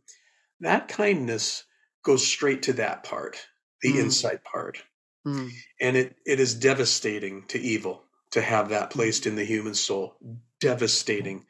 that 0.60 0.88
kindness 0.88 1.64
goes 2.02 2.26
straight 2.26 2.62
to 2.62 2.72
that 2.74 3.04
part, 3.04 3.36
the 3.82 3.92
mm. 3.92 4.00
inside 4.00 4.42
part. 4.44 4.82
Mm. 5.26 5.50
And 5.80 5.96
it, 5.96 6.16
it 6.24 6.40
is 6.40 6.54
devastating 6.54 7.44
to 7.48 7.60
evil 7.60 8.04
to 8.30 8.40
have 8.40 8.70
that 8.70 8.90
placed 8.90 9.26
in 9.26 9.36
the 9.36 9.44
human 9.44 9.74
soul. 9.74 10.16
Devastating. 10.60 11.44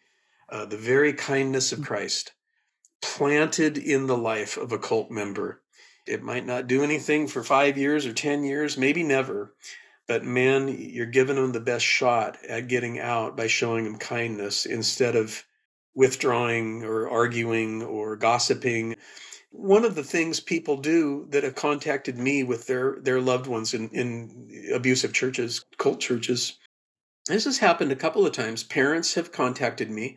Uh, 0.51 0.65
the 0.65 0.79
very 0.79 1.13
kindness 1.13 1.73
of 1.73 1.81
mm. 1.81 1.87
Christ 1.87 2.33
planted 3.03 3.77
in 3.77 4.07
the 4.07 4.17
life 4.17 4.57
of 4.57 4.73
a 4.73 4.79
cult 4.79 5.11
member. 5.11 5.63
It 6.07 6.23
might 6.23 6.47
not 6.47 6.67
do 6.67 6.83
anything 6.83 7.29
for 7.29 7.45
five 7.45 7.77
years 7.77 8.07
or 8.07 8.15
10 8.15 8.45
years, 8.45 8.79
maybe 8.79 9.03
never. 9.03 9.55
But 10.07 10.25
man, 10.25 10.69
you're 10.69 11.05
giving 11.05 11.37
them 11.37 11.53
the 11.53 11.61
best 11.61 11.85
shot 11.85 12.39
at 12.49 12.67
getting 12.67 12.99
out 12.99 13.37
by 13.37 13.47
showing 13.47 13.85
them 13.85 13.99
kindness 13.99 14.65
instead 14.65 15.17
of 15.17 15.45
withdrawing 15.95 16.83
or 16.83 17.11
arguing 17.11 17.83
or 17.83 18.17
gossiping. 18.17 18.97
One 19.51 19.85
of 19.85 19.97
the 19.97 20.05
things 20.05 20.41
people 20.41 20.79
do 20.79 21.27
that 21.29 21.45
have 21.45 21.55
contacted 21.57 22.17
me 22.17 22.43
with 22.43 22.67
their, 22.67 22.97
their 23.01 23.21
loved 23.21 23.47
ones 23.47 23.75
in, 23.75 23.91
in 23.91 24.71
abusive 24.73 25.13
churches, 25.13 25.67
cult 25.77 26.01
churches, 26.01 26.55
this 27.27 27.45
has 27.45 27.59
happened 27.59 27.93
a 27.93 27.97
couple 27.97 28.25
of 28.25 28.33
times. 28.33 28.65
Parents 28.65 29.13
have 29.13 29.31
contacted 29.31 29.91
me 29.91 30.17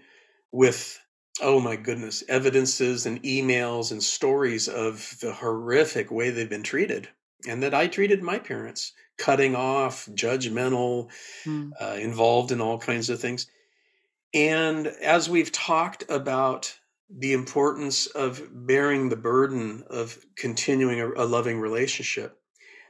with, 0.51 0.99
oh 1.41 1.59
my 1.59 1.75
goodness, 1.75 2.23
evidences 2.27 3.05
and 3.05 3.21
emails 3.23 3.91
and 3.91 4.03
stories 4.03 4.67
of 4.67 5.15
the 5.21 5.33
horrific 5.33 6.11
way 6.11 6.29
they've 6.29 6.49
been 6.49 6.63
treated 6.63 7.07
and 7.47 7.63
that 7.63 7.73
I 7.73 7.87
treated 7.87 8.21
my 8.21 8.39
parents 8.39 8.93
cutting 9.17 9.55
off, 9.55 10.07
judgmental, 10.13 11.09
mm. 11.45 11.71
uh, 11.79 11.97
involved 11.99 12.51
in 12.51 12.61
all 12.61 12.77
kinds 12.77 13.09
of 13.09 13.19
things. 13.19 13.47
And 14.33 14.87
as 14.87 15.29
we've 15.29 15.51
talked 15.51 16.03
about 16.09 16.73
the 17.09 17.33
importance 17.33 18.07
of 18.07 18.41
bearing 18.51 19.09
the 19.09 19.17
burden 19.17 19.83
of 19.89 20.17
continuing 20.37 21.01
a, 21.01 21.09
a 21.11 21.25
loving 21.25 21.59
relationship, 21.59 22.39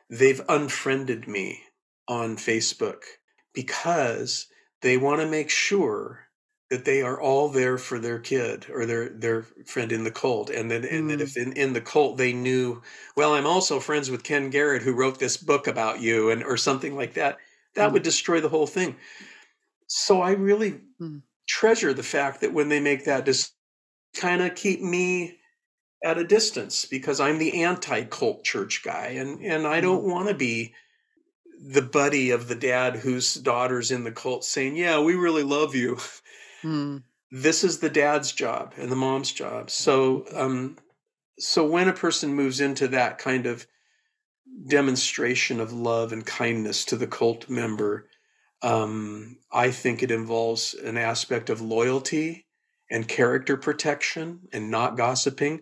they've 0.09 0.41
unfriended 0.47 1.27
me 1.27 1.63
on 2.07 2.37
Facebook 2.37 3.01
because 3.53 4.47
they 4.81 4.97
want 4.97 5.21
to 5.21 5.27
make 5.27 5.49
sure 5.49 6.27
that 6.71 6.85
they 6.85 7.01
are 7.01 7.19
all 7.19 7.49
there 7.49 7.77
for 7.77 7.99
their 7.99 8.17
kid 8.17 8.65
or 8.71 8.85
their 8.85 9.09
their 9.09 9.43
friend 9.65 9.91
in 9.91 10.05
the 10.05 10.11
cult 10.11 10.49
and 10.49 10.71
then 10.71 10.85
and 10.85 11.05
mm. 11.05 11.09
that 11.09 11.21
if 11.21 11.35
in, 11.35 11.51
in 11.53 11.73
the 11.73 11.81
cult 11.81 12.17
they 12.17 12.31
knew 12.31 12.81
well 13.17 13.33
i'm 13.33 13.45
also 13.45 13.79
friends 13.79 14.09
with 14.09 14.23
ken 14.23 14.49
garrett 14.49 14.81
who 14.81 14.95
wrote 14.95 15.19
this 15.19 15.35
book 15.35 15.67
about 15.67 15.99
you 15.99 16.31
and 16.31 16.43
or 16.43 16.55
something 16.55 16.95
like 16.95 17.13
that 17.13 17.37
that 17.75 17.89
mm. 17.89 17.93
would 17.93 18.03
destroy 18.03 18.39
the 18.39 18.49
whole 18.49 18.65
thing 18.65 18.95
so 19.85 20.21
i 20.21 20.31
really 20.31 20.79
mm. 20.99 21.21
treasure 21.45 21.93
the 21.93 22.01
fact 22.01 22.39
that 22.39 22.53
when 22.53 22.69
they 22.69 22.79
make 22.79 23.03
that 23.03 23.25
just 23.25 23.53
kind 24.15 24.41
of 24.41 24.55
keep 24.55 24.81
me 24.81 25.37
at 26.05 26.17
a 26.17 26.23
distance 26.23 26.85
because 26.85 27.19
i'm 27.19 27.37
the 27.37 27.63
anti-cult 27.63 28.45
church 28.45 28.81
guy 28.81 29.07
and 29.07 29.41
and 29.43 29.67
i 29.67 29.81
don't 29.81 30.05
mm. 30.05 30.09
want 30.09 30.29
to 30.29 30.33
be 30.33 30.73
the 31.63 31.81
buddy 31.81 32.31
of 32.31 32.47
the 32.47 32.55
dad 32.55 32.95
whose 32.95 33.35
daughter's 33.35 33.91
in 33.91 34.05
the 34.05 34.11
cult 34.11 34.45
saying 34.45 34.77
yeah 34.77 35.01
we 35.01 35.15
really 35.15 35.43
love 35.43 35.75
you 35.75 35.97
Mm. 36.63 37.03
This 37.31 37.63
is 37.63 37.79
the 37.79 37.89
dad's 37.89 38.31
job 38.31 38.73
and 38.77 38.91
the 38.91 38.95
mom's 38.95 39.31
job. 39.31 39.69
So, 39.69 40.25
um, 40.33 40.77
so 41.39 41.65
when 41.65 41.87
a 41.87 41.93
person 41.93 42.33
moves 42.33 42.59
into 42.59 42.87
that 42.89 43.17
kind 43.17 43.45
of 43.45 43.65
demonstration 44.67 45.59
of 45.59 45.73
love 45.73 46.11
and 46.11 46.25
kindness 46.25 46.85
to 46.85 46.97
the 46.97 47.07
cult 47.07 47.49
member, 47.49 48.07
um, 48.61 49.37
I 49.51 49.71
think 49.71 50.03
it 50.03 50.11
involves 50.11 50.73
an 50.73 50.97
aspect 50.97 51.49
of 51.49 51.61
loyalty 51.61 52.45
and 52.89 53.07
character 53.07 53.57
protection 53.57 54.41
and 54.53 54.69
not 54.69 54.97
gossiping. 54.97 55.61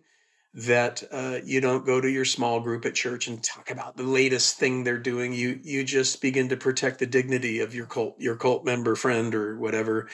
That 0.55 1.03
uh, 1.11 1.37
you 1.45 1.61
don't 1.61 1.85
go 1.85 2.01
to 2.01 2.09
your 2.09 2.25
small 2.25 2.59
group 2.59 2.83
at 2.85 2.95
church 2.95 3.27
and 3.27 3.41
talk 3.41 3.69
about 3.69 3.95
the 3.95 4.03
latest 4.03 4.57
thing 4.57 4.83
they're 4.83 4.97
doing. 4.97 5.31
You 5.31 5.59
you 5.61 5.83
just 5.83 6.21
begin 6.21 6.49
to 6.49 6.57
protect 6.57 6.97
the 6.97 7.05
dignity 7.05 7.59
of 7.59 7.75
your 7.75 7.85
cult 7.85 8.15
your 8.17 8.35
cult 8.35 8.65
member 8.65 8.95
friend 8.95 9.35
or 9.35 9.59
whatever, 9.59 10.09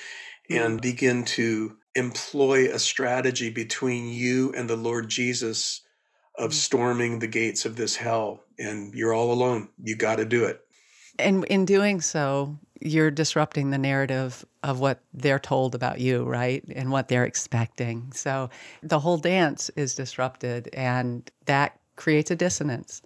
and 0.49 0.81
begin 0.81 1.25
to 1.25 1.77
employ 1.95 2.69
a 2.73 2.79
strategy 2.79 3.49
between 3.49 4.09
you 4.09 4.53
and 4.55 4.69
the 4.69 4.75
Lord 4.75 5.09
Jesus 5.09 5.81
of 6.37 6.51
mm. 6.51 6.53
storming 6.53 7.19
the 7.19 7.27
gates 7.27 7.65
of 7.65 7.75
this 7.75 7.95
hell. 7.95 8.43
And 8.59 8.93
you're 8.93 9.13
all 9.13 9.31
alone. 9.31 9.69
You 9.81 9.95
got 9.95 10.17
to 10.17 10.25
do 10.25 10.45
it. 10.45 10.61
And 11.17 11.45
in 11.45 11.65
doing 11.65 12.01
so, 12.01 12.57
you're 12.81 13.11
disrupting 13.11 13.69
the 13.69 13.77
narrative 13.77 14.45
of 14.63 14.79
what 14.79 14.99
they're 15.13 15.39
told 15.39 15.75
about 15.75 15.99
you, 15.99 16.23
right? 16.23 16.63
And 16.75 16.91
what 16.91 17.07
they're 17.07 17.25
expecting. 17.25 18.11
So 18.13 18.49
the 18.83 18.99
whole 18.99 19.17
dance 19.17 19.69
is 19.77 19.95
disrupted, 19.95 20.69
and 20.73 21.29
that 21.45 21.79
creates 21.95 22.31
a 22.31 22.35
dissonance 22.35 23.01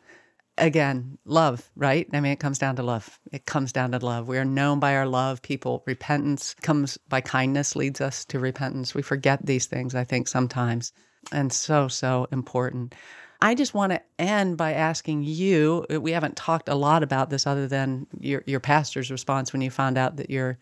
again, 0.59 1.17
love, 1.25 1.69
right? 1.75 2.07
I 2.13 2.19
mean, 2.19 2.31
it 2.31 2.39
comes 2.39 2.59
down 2.59 2.75
to 2.75 2.83
love. 2.83 3.19
It 3.31 3.45
comes 3.45 3.71
down 3.71 3.91
to 3.91 3.99
love. 3.99 4.27
We 4.27 4.37
are 4.37 4.45
known 4.45 4.79
by 4.79 4.95
our 4.95 5.07
love. 5.07 5.41
People, 5.41 5.83
repentance 5.85 6.53
comes 6.61 6.97
by 7.09 7.21
kindness, 7.21 7.75
leads 7.75 8.01
us 8.01 8.25
to 8.25 8.39
repentance. 8.39 8.93
We 8.93 9.01
forget 9.01 9.45
these 9.45 9.65
things, 9.65 9.95
I 9.95 10.03
think, 10.03 10.27
sometimes, 10.27 10.91
and 11.31 11.51
so, 11.51 11.87
so 11.87 12.27
important. 12.31 12.93
I 13.41 13.55
just 13.55 13.73
want 13.73 13.93
to 13.93 14.01
end 14.19 14.57
by 14.57 14.73
asking 14.73 15.23
you 15.23 15.85
we 15.89 16.11
haven't 16.11 16.35
talked 16.35 16.67
a 16.67 16.75
lot 16.75 17.03
about 17.03 17.29
this 17.29 17.47
other 17.47 17.67
than 17.67 18.05
your, 18.19 18.43
your 18.45 18.59
pastor's 18.59 19.09
response 19.09 19.53
when 19.53 19.61
you 19.61 19.71
found 19.71 19.97
out 19.97 20.17
that 20.17 20.29
your, 20.29 20.57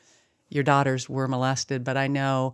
your 0.49 0.63
daughters 0.63 1.09
were 1.09 1.27
molested, 1.27 1.83
but 1.83 1.97
I 1.97 2.07
know 2.07 2.53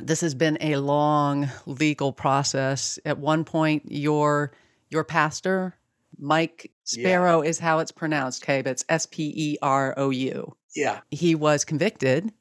this 0.00 0.20
has 0.20 0.34
been 0.34 0.58
a 0.60 0.76
long 0.76 1.48
legal 1.64 2.12
process. 2.12 2.98
At 3.04 3.18
one 3.18 3.44
point, 3.44 3.84
your 3.86 4.52
your 4.90 5.04
pastor 5.04 5.74
Mike 6.18 6.70
Sperou 6.84 7.42
yeah. 7.42 7.48
is 7.48 7.58
how 7.58 7.78
it's 7.78 7.92
pronounced, 7.92 8.42
okay, 8.42 8.62
but 8.62 8.70
it's 8.70 8.84
S 8.88 9.06
P 9.06 9.32
E 9.34 9.58
R 9.62 9.94
O 9.96 10.10
U. 10.10 10.56
Yeah. 10.74 11.00
He 11.10 11.34
was 11.34 11.64
convicted 11.64 12.32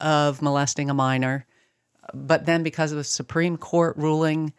of 0.00 0.42
molesting 0.42 0.90
a 0.90 0.94
minor, 0.94 1.46
but 2.12 2.46
then 2.46 2.62
because 2.62 2.92
of 2.92 2.98
a 2.98 3.04
Supreme 3.04 3.56
Court 3.56 3.96
ruling, 3.96 4.52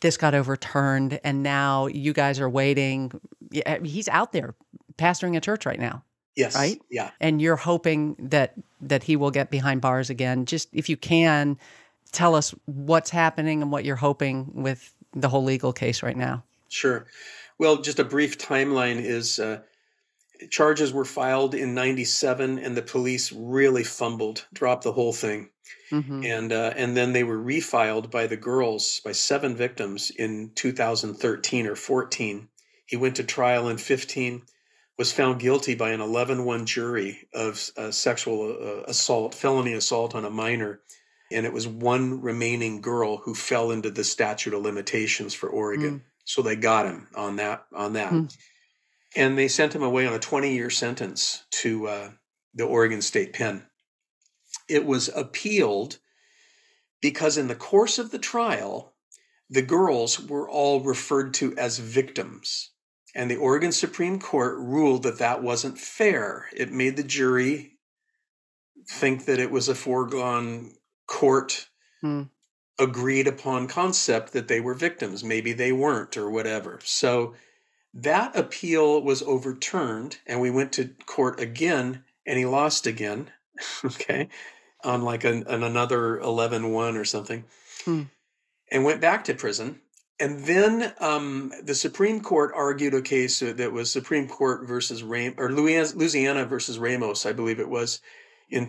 this 0.00 0.16
got 0.16 0.34
overturned, 0.34 1.20
and 1.22 1.42
now 1.42 1.86
you 1.86 2.12
guys 2.12 2.40
are 2.40 2.48
waiting. 2.48 3.12
Eh, 3.54 3.80
he's 3.84 4.08
out 4.08 4.32
there 4.32 4.54
pastoring 4.96 5.36
a 5.36 5.40
church 5.40 5.66
right 5.66 5.80
now. 5.80 6.02
Yes. 6.34 6.54
Right? 6.54 6.80
Yeah. 6.90 7.10
And 7.20 7.42
you're 7.42 7.56
hoping 7.56 8.16
that 8.18 8.54
that 8.80 9.02
he 9.02 9.16
will 9.16 9.30
get 9.30 9.50
behind 9.50 9.80
bars 9.80 10.08
again. 10.08 10.46
Just 10.46 10.68
if 10.72 10.88
you 10.88 10.96
can, 10.96 11.58
tell 12.10 12.34
us 12.34 12.54
what's 12.64 13.10
happening 13.10 13.60
and 13.60 13.70
what 13.70 13.84
you're 13.84 13.96
hoping 13.96 14.50
with 14.54 14.94
the 15.14 15.28
whole 15.28 15.44
legal 15.44 15.72
case 15.72 16.02
right 16.02 16.16
now. 16.16 16.42
Sure. 16.68 17.06
Well, 17.58 17.82
just 17.82 17.98
a 17.98 18.04
brief 18.04 18.38
timeline 18.38 19.00
is 19.00 19.38
uh, 19.38 19.60
charges 20.50 20.92
were 20.92 21.04
filed 21.04 21.54
in 21.54 21.74
97 21.74 22.58
and 22.58 22.76
the 22.76 22.82
police 22.82 23.32
really 23.32 23.84
fumbled, 23.84 24.46
dropped 24.52 24.84
the 24.84 24.92
whole 24.92 25.12
thing. 25.12 25.50
Mm-hmm. 25.90 26.24
And 26.24 26.52
uh, 26.52 26.72
and 26.74 26.96
then 26.96 27.12
they 27.12 27.22
were 27.22 27.38
refiled 27.38 28.10
by 28.10 28.26
the 28.26 28.36
girls 28.36 29.00
by 29.04 29.12
seven 29.12 29.54
victims 29.54 30.10
in 30.10 30.50
2013 30.54 31.66
or 31.66 31.76
14. 31.76 32.48
He 32.86 32.96
went 32.96 33.16
to 33.16 33.24
trial 33.24 33.68
in 33.68 33.76
15, 33.76 34.42
was 34.98 35.12
found 35.12 35.40
guilty 35.40 35.74
by 35.74 35.90
an 35.90 36.00
11-1 36.00 36.64
jury 36.66 37.28
of 37.32 37.70
uh, 37.76 37.90
sexual 37.90 38.56
uh, 38.60 38.82
assault, 38.82 39.34
felony 39.34 39.72
assault 39.72 40.14
on 40.14 40.24
a 40.24 40.30
minor, 40.30 40.80
and 41.30 41.46
it 41.46 41.52
was 41.52 41.66
one 41.66 42.20
remaining 42.20 42.80
girl 42.80 43.18
who 43.18 43.34
fell 43.34 43.70
into 43.70 43.90
the 43.90 44.04
statute 44.04 44.54
of 44.54 44.62
limitations 44.62 45.32
for 45.32 45.48
Oregon. 45.48 46.00
Mm. 46.00 46.02
So 46.24 46.42
they 46.42 46.56
got 46.56 46.86
him 46.86 47.08
on 47.16 47.36
that 47.36 47.64
on 47.74 47.94
that, 47.94 48.10
hmm. 48.10 48.26
and 49.16 49.36
they 49.36 49.48
sent 49.48 49.74
him 49.74 49.82
away 49.82 50.06
on 50.06 50.14
a 50.14 50.18
20 50.18 50.54
year 50.54 50.70
sentence 50.70 51.44
to 51.62 51.88
uh, 51.88 52.10
the 52.54 52.64
Oregon 52.64 53.02
State 53.02 53.32
Pen. 53.32 53.64
It 54.68 54.86
was 54.86 55.08
appealed 55.08 55.98
because 57.00 57.36
in 57.36 57.48
the 57.48 57.54
course 57.54 57.98
of 57.98 58.10
the 58.10 58.18
trial, 58.18 58.94
the 59.50 59.62
girls 59.62 60.20
were 60.20 60.48
all 60.48 60.80
referred 60.80 61.34
to 61.34 61.56
as 61.56 61.78
victims. 61.78 62.70
And 63.14 63.30
the 63.30 63.36
Oregon 63.36 63.72
Supreme 63.72 64.18
Court 64.18 64.56
ruled 64.58 65.02
that 65.02 65.18
that 65.18 65.42
wasn't 65.42 65.78
fair. 65.78 66.46
It 66.56 66.72
made 66.72 66.96
the 66.96 67.02
jury 67.02 67.72
think 68.88 69.26
that 69.26 69.38
it 69.38 69.50
was 69.50 69.68
a 69.68 69.74
foregone 69.74 70.72
court 71.06 71.68
hmm 72.00 72.22
agreed 72.82 73.28
upon 73.28 73.68
concept 73.68 74.32
that 74.34 74.48
they 74.48 74.60
were 74.60 74.74
victims. 74.74 75.24
Maybe 75.24 75.52
they 75.54 75.72
weren't 75.72 76.16
or 76.18 76.30
whatever. 76.30 76.80
So 76.84 77.34
That 77.94 78.36
appeal 78.36 79.02
was 79.02 79.22
overturned, 79.22 80.18
and 80.26 80.40
we 80.40 80.50
went 80.50 80.72
to 80.74 80.94
court 81.06 81.40
again, 81.40 82.04
and 82.26 82.38
he 82.38 82.46
lost 82.46 82.86
again. 82.86 83.30
okay, 83.84 84.28
on 84.84 85.02
like 85.02 85.24
an, 85.24 85.44
an 85.48 85.62
another 85.62 86.18
11-1 86.18 86.98
or 86.98 87.04
something, 87.04 87.44
Hmm. 87.84 88.04
and 88.70 88.84
went 88.84 89.00
back 89.00 89.24
to 89.24 89.34
prison. 89.34 89.80
And 90.20 90.44
then 90.44 90.94
um, 91.00 91.52
the 91.62 91.74
Supreme 91.74 92.20
Court 92.22 92.52
argued 92.54 92.94
a 92.94 93.02
case 93.02 93.40
that 93.40 93.72
was 93.72 93.90
Supreme 93.90 94.28
Court 94.28 94.66
versus 94.68 95.02
Ram 95.02 95.34
or 95.38 95.50
Louisiana 95.52 96.46
versus 96.46 96.78
Ramos, 96.78 97.26
I 97.26 97.32
believe 97.32 97.60
it 97.60 97.68
was, 97.68 98.00
in 98.50 98.66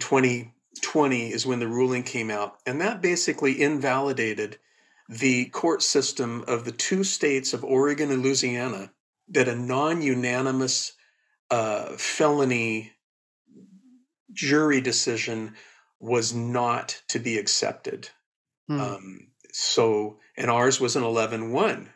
2020 0.81 1.31
is 1.31 1.45
when 1.45 1.59
the 1.59 1.67
ruling 1.67 2.03
came 2.03 2.29
out, 2.29 2.57
and 2.65 2.81
that 2.81 3.01
basically 3.01 3.61
invalidated 3.61 4.57
the 5.09 5.45
court 5.45 5.81
system 5.81 6.43
of 6.47 6.65
the 6.65 6.71
two 6.71 7.03
states 7.03 7.53
of 7.53 7.63
Oregon 7.63 8.11
and 8.11 8.23
Louisiana 8.23 8.91
that 9.29 9.47
a 9.47 9.55
non-unanimous 9.55 10.93
uh, 11.51 11.95
felony 11.97 12.93
jury 14.31 14.81
decision 14.81 15.55
was 15.99 16.33
not 16.33 17.01
to 17.09 17.19
be 17.19 17.37
accepted. 17.37 18.09
Hmm. 18.67 18.79
Um, 18.79 19.27
so, 19.51 20.17
and 20.35 20.49
ours 20.49 20.79
was 20.79 20.95
an 20.95 21.03
11-1. 21.03 21.87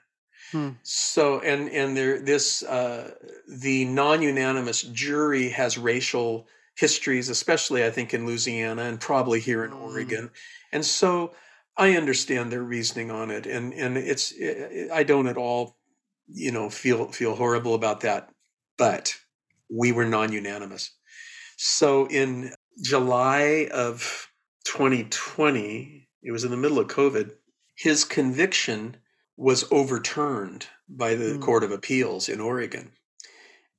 Hmm. 0.52 0.70
So, 0.84 1.42
and 1.42 1.68
and 1.70 1.98
there, 1.98 2.22
this 2.22 2.64
uh, 2.64 3.12
the 3.50 3.84
non-unanimous 3.84 4.84
jury 4.84 5.50
has 5.50 5.78
racial 5.78 6.48
histories, 6.78 7.30
especially 7.30 7.84
I 7.84 7.92
think 7.92 8.14
in 8.14 8.26
Louisiana 8.26 8.84
and 8.84 9.00
probably 9.00 9.40
here 9.40 9.66
in 9.66 9.72
Mm. 9.72 9.82
Oregon, 9.82 10.32
and 10.72 10.86
so 10.86 11.34
I 11.78 11.96
understand 11.98 12.52
their 12.52 12.64
reasoning 12.64 13.12
on 13.12 13.32
it, 13.32 13.46
and 13.46 13.74
and 13.74 13.98
it's 13.98 14.34
I 14.94 15.04
don't 15.04 15.28
at 15.28 15.38
all, 15.38 15.78
you 16.28 16.52
know, 16.52 16.70
feel 16.70 17.12
feel 17.12 17.36
horrible 17.36 17.74
about 17.76 18.02
that, 18.02 18.30
but 18.78 19.16
we 19.70 19.92
were 19.92 20.06
non-unanimous. 20.06 20.92
So 21.58 22.08
in 22.08 22.54
July 22.84 23.68
of 23.74 24.30
2020, 24.66 26.08
it 26.24 26.32
was 26.32 26.44
in 26.44 26.52
the 26.52 26.58
middle 26.58 26.80
of 26.80 26.88
COVID, 26.88 27.32
his 27.76 28.04
conviction 28.04 28.98
was 29.36 29.66
overturned 29.72 30.68
by 30.90 31.16
the 31.16 31.38
Mm. 31.38 31.42
Court 31.42 31.64
of 31.64 31.72
Appeals 31.72 32.30
in 32.30 32.40
Oregon. 32.40 32.92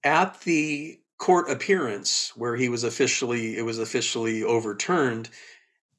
At 0.05 0.41
the 0.43 1.01
court 1.19 1.51
appearance 1.51 2.33
where 2.37 2.57
he 2.57 2.69
was 2.69 2.85
officially 2.85 3.57
it 3.57 3.63
was 3.63 3.79
officially 3.79 4.43
overturned, 4.45 5.31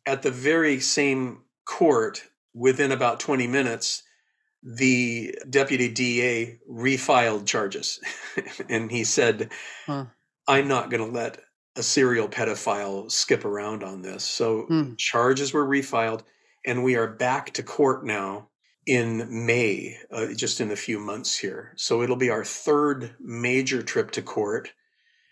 at 0.06 0.24
the 0.24 0.32
very 0.32 0.80
same 0.80 1.44
court 1.66 2.24
within 2.54 2.92
about 2.92 3.20
20 3.20 3.48
minutes 3.48 4.04
the 4.64 5.36
deputy 5.50 5.90
DA 5.90 6.60
refiled 6.70 7.48
charges 7.48 8.00
and 8.70 8.92
he 8.92 9.04
said 9.04 9.52
Huh. 9.88 10.06
I'm 10.48 10.68
not 10.68 10.90
going 10.90 11.06
to 11.06 11.12
let 11.18 11.40
a 11.76 11.84
serial 11.84 12.28
pedophile 12.28 13.12
skip 13.12 13.46
around 13.46 13.84
on 13.84 14.02
this. 14.02 14.24
So 14.24 14.70
Hmm. 14.70 14.94
charges 14.98 15.54
were 15.54 15.66
refiled, 15.66 16.24
and 16.66 16.84
we 16.84 16.96
are 16.96 17.08
back 17.08 17.54
to 17.54 17.64
court 17.64 18.06
now 18.06 18.50
in 18.86 19.46
May, 19.46 19.98
uh, 20.12 20.34
just 20.34 20.60
in 20.60 20.72
a 20.72 20.76
few 20.76 21.00
months 21.00 21.38
here. 21.38 21.74
So 21.78 22.02
it'll 22.02 22.16
be 22.16 22.30
our 22.32 22.44
third 22.44 23.16
major 23.20 23.84
trip 23.84 24.12
to 24.12 24.22
court. 24.22 24.74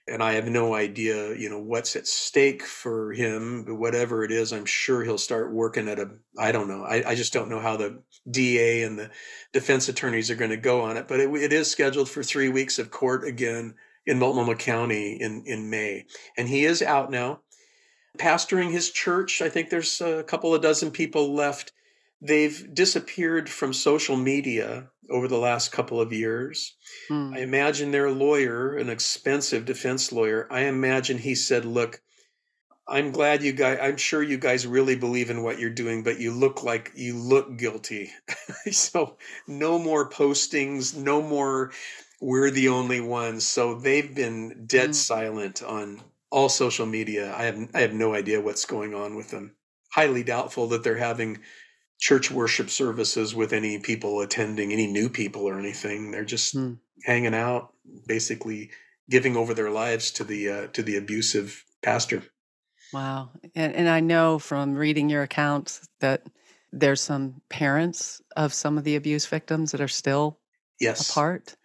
And 0.10 0.24
I 0.24 0.34
have 0.34 0.48
no 0.48 0.74
idea, 0.74 1.36
you 1.36 1.50
know, 1.50 1.60
what's 1.60 1.96
at 1.98 2.08
stake 2.08 2.64
for 2.64 3.12
him, 3.12 3.66
but 3.66 3.76
whatever 3.76 4.24
it 4.24 4.32
is, 4.32 4.54
I'm 4.54 4.66
sure 4.66 5.04
he'll 5.04 5.18
start 5.18 5.52
working 5.52 5.90
at 5.90 6.00
a, 6.00 6.10
I 6.38 6.54
don't 6.54 6.70
know. 6.70 6.84
I, 6.84 7.04
I 7.10 7.16
just 7.16 7.34
don't 7.34 7.50
know 7.50 7.60
how 7.60 7.76
the 7.76 8.02
DA 8.30 8.84
and 8.84 8.98
the 8.98 9.12
defense 9.52 9.90
attorneys 9.90 10.32
are 10.32 10.36
going 10.36 10.52
to 10.52 10.58
go 10.58 10.82
on 10.82 10.96
it, 10.96 11.10
but 11.10 11.20
it, 11.20 11.30
it 11.36 11.52
is 11.52 11.70
scheduled 11.70 12.10
for 12.10 12.24
three 12.24 12.48
weeks 12.48 12.80
of 12.80 12.90
court 12.90 13.28
again 13.28 13.76
in 14.06 14.18
Multnomah 14.18 14.56
County 14.56 15.18
in, 15.20 15.44
in 15.46 15.70
May. 15.70 16.06
And 16.38 16.48
he 16.48 16.64
is 16.64 16.82
out 16.82 17.12
now, 17.12 17.42
pastoring 18.18 18.72
his 18.72 18.90
church. 18.90 19.42
I 19.42 19.50
think 19.50 19.70
there's 19.70 20.00
a 20.00 20.24
couple 20.24 20.56
of 20.56 20.62
dozen 20.62 20.92
people 20.92 21.34
left. 21.34 21.74
They've 22.22 22.74
disappeared 22.74 23.50
from 23.50 23.74
social 23.74 24.16
media 24.16 24.90
over 25.10 25.28
the 25.28 25.38
last 25.38 25.72
couple 25.72 26.00
of 26.02 26.14
years. 26.14 26.76
Hmm. 27.08 27.34
I 27.34 27.40
imagine 27.40 27.92
their 27.92 28.12
lawyer, 28.12 28.76
an 28.76 28.90
expensive 28.90 29.66
defense 29.66 30.12
lawyer, 30.12 30.48
I 30.52 30.62
imagine 30.62 31.18
he 31.18 31.36
said, 31.36 31.66
Look, 31.66 32.02
I'm 32.88 33.12
glad 33.12 33.44
you 33.44 33.52
guys, 33.52 33.80
I'm 33.82 33.98
sure 33.98 34.24
you 34.24 34.38
guys 34.38 34.66
really 34.66 34.96
believe 34.96 35.30
in 35.30 35.44
what 35.44 35.60
you're 35.60 35.70
doing, 35.70 36.04
but 36.04 36.20
you 36.20 36.32
look 36.34 36.64
like 36.64 36.92
you 36.96 37.18
look 37.18 37.58
guilty. 37.58 38.12
so 38.72 39.18
no 39.46 39.78
more 39.78 40.10
postings, 40.10 40.96
no 40.96 41.22
more, 41.22 41.72
we're 42.22 42.50
the 42.50 42.70
only 42.70 43.02
ones. 43.02 43.46
So 43.46 43.76
they've 43.76 44.14
been 44.16 44.66
dead 44.68 44.92
Mm. 44.92 44.96
silent 44.96 45.64
on 45.64 46.02
all 46.32 46.50
social 46.50 46.86
media. 46.86 47.34
I 47.36 47.44
have, 47.44 47.70
I 47.74 47.82
have 47.82 47.94
no 47.94 48.14
idea 48.14 48.42
what's 48.42 48.66
going 48.66 48.94
on 48.94 49.16
with 49.16 49.32
them. 49.32 49.56
Highly 49.92 50.24
doubtful 50.24 50.68
that 50.68 50.84
they're 50.84 50.98
having 50.98 51.40
church 52.00 52.32
worship 52.32 52.70
services 52.70 53.34
with 53.36 53.54
any 53.54 53.80
people 53.80 54.22
attending, 54.22 54.72
any 54.72 54.88
new 54.88 55.10
people 55.10 55.44
or 55.44 55.60
anything. 55.60 56.12
They're 56.12 56.26
just 56.26 56.54
Hmm. 56.54 56.74
hanging 57.06 57.34
out, 57.36 57.74
basically 58.08 58.72
giving 59.10 59.38
over 59.38 59.54
their 59.54 59.70
lives 59.72 60.12
to 60.12 60.24
the 60.24 60.50
uh, 60.50 60.68
to 60.68 60.84
the 60.84 60.98
abusive 60.98 61.64
pastor. 61.82 62.24
Wow. 62.94 63.32
And, 63.56 63.74
and 63.74 63.90
I 63.90 64.00
know 64.00 64.40
from 64.40 64.76
reading 64.76 65.10
your 65.10 65.24
accounts 65.24 65.88
that 66.00 66.24
there's 66.72 67.02
some 67.02 67.42
parents 67.50 68.22
of 68.36 68.54
some 68.54 68.78
of 68.78 68.84
the 68.84 68.96
abuse 68.96 69.26
victims 69.26 69.72
that 69.72 69.82
are 69.82 69.88
still 69.88 70.40
Yes. 70.80 71.12
apart. 71.12 71.56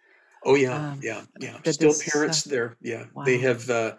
Oh 0.45 0.55
yeah, 0.55 0.77
Um, 0.77 0.99
yeah, 1.01 1.23
yeah. 1.39 1.59
Still 1.63 1.89
this, 1.89 2.07
uh, 2.07 2.11
parents 2.11 2.43
there. 2.43 2.77
Yeah, 2.81 3.05
they 3.23 3.37
have 3.37 3.69
uh, 3.69 3.95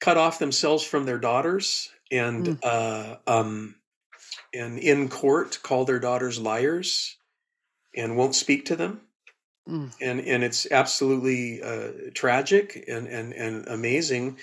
cut 0.00 0.16
off 0.16 0.38
themselves 0.38 0.84
from 0.84 1.06
their 1.06 1.18
daughters, 1.18 1.90
and 2.10 2.44
Mm. 2.44 2.58
uh, 2.62 3.16
um, 3.26 3.76
and 4.56 4.78
in 4.78 5.08
court 5.08 5.58
call 5.62 5.84
their 5.84 6.00
daughters 6.00 6.38
liars, 6.38 7.16
and 7.94 8.16
won't 8.16 8.34
speak 8.34 8.66
to 8.66 8.76
them. 8.76 9.00
Mm. 9.68 9.92
and 10.00 10.20
and 10.20 10.44
it's 10.44 10.70
absolutely 10.70 11.60
uh, 11.60 11.88
tragic 12.14 12.84
and 12.86 13.08
and 13.08 13.32
and 13.32 13.66
amazing. 13.66 14.38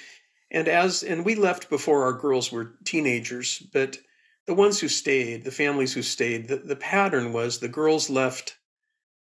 And 0.52 0.67
as 0.67 1.02
and 1.02 1.23
we 1.23 1.36
left 1.36 1.69
before 1.69 2.04
our 2.04 2.13
girls 2.13 2.52
were 2.52 2.73
teenagers, 2.84 3.60
but 3.71 3.97
the 4.45 4.54
ones 4.54 4.80
who 4.80 4.89
stayed, 4.89 5.45
the 5.45 5.52
families 5.52 5.93
who 5.93 6.02
stayed, 6.02 6.49
the, 6.49 6.58
the 6.58 6.76
pattern 6.76 7.32
was 7.32 7.60
the 7.60 7.69
girls 7.69 8.10
left. 8.10 8.58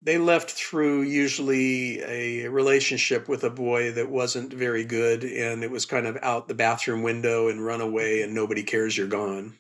They 0.03 0.17
left 0.17 0.51
through 0.51 1.03
usually 1.03 2.01
a 2.01 2.49
relationship 2.49 3.29
with 3.29 3.45
a 3.45 3.51
boy 3.51 3.93
that 3.93 4.09
wasn't 4.09 4.51
very 4.55 4.85
good, 4.85 5.25
and 5.25 5.63
it 5.63 5.71
was 5.71 5.85
kind 5.85 6.07
of 6.07 6.17
out 6.23 6.49
the 6.49 6.55
bathroom 6.55 7.03
window 7.03 7.49
and 7.49 7.63
run 7.63 7.83
away, 7.83 8.23
and 8.23 8.35
nobody 8.35 8.63
cares 8.63 8.97
you're 8.97 9.07
gone. 9.07 9.59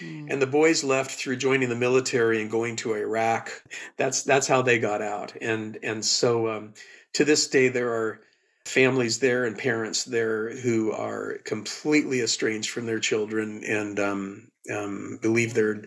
Mm. 0.00 0.30
And 0.30 0.42
the 0.42 0.46
boys 0.46 0.84
left 0.84 1.12
through 1.12 1.36
joining 1.36 1.68
the 1.68 1.76
military 1.76 2.40
and 2.40 2.50
going 2.50 2.76
to 2.76 2.94
Iraq. 2.94 3.62
That's 3.96 4.22
that's 4.22 4.46
how 4.46 4.62
they 4.62 4.78
got 4.78 5.02
out. 5.02 5.34
And 5.40 5.78
and 5.82 6.04
so 6.04 6.48
um, 6.48 6.74
to 7.14 7.24
this 7.24 7.48
day, 7.48 7.68
there 7.68 7.90
are 7.90 8.20
families 8.64 9.18
there 9.18 9.44
and 9.44 9.56
parents 9.56 10.04
there 10.04 10.54
who 10.56 10.92
are 10.92 11.38
completely 11.44 12.20
estranged 12.20 12.70
from 12.70 12.86
their 12.86 13.00
children 13.00 13.64
and 13.64 13.98
um, 13.98 14.50
um, 14.74 15.18
believe 15.22 15.54
their 15.54 15.84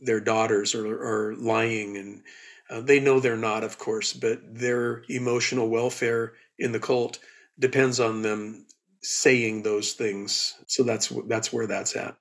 their 0.00 0.20
daughters 0.20 0.74
are, 0.74 0.86
are 0.86 1.34
lying 1.36 1.96
and 1.96 2.22
uh, 2.70 2.80
they 2.80 3.00
know 3.00 3.18
they're 3.18 3.36
not, 3.36 3.64
of 3.64 3.78
course, 3.78 4.12
but 4.12 4.40
their 4.44 5.02
emotional 5.08 5.68
welfare 5.68 6.34
in 6.58 6.72
the 6.72 6.80
cult 6.80 7.18
depends 7.58 7.98
on 7.98 8.22
them 8.22 8.66
saying 9.02 9.62
those 9.62 9.92
things. 9.92 10.54
So 10.66 10.82
that's 10.82 11.12
that's 11.26 11.52
where 11.52 11.66
that's 11.66 11.96
at. 11.96 12.16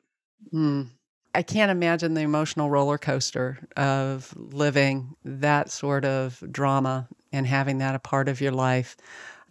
Mm. 0.53 0.88
I 1.35 1.43
can't 1.43 1.69
imagine 1.69 2.15
the 2.15 2.21
emotional 2.21 2.69
roller 2.69 2.97
coaster 2.97 3.59
of 3.77 4.33
living 4.35 5.15
that 5.23 5.69
sort 5.69 6.03
of 6.03 6.43
drama 6.51 7.07
and 7.31 7.45
having 7.45 7.77
that 7.77 7.93
a 7.93 7.99
part 7.99 8.27
of 8.27 8.41
your 8.41 8.51
life. 8.51 8.97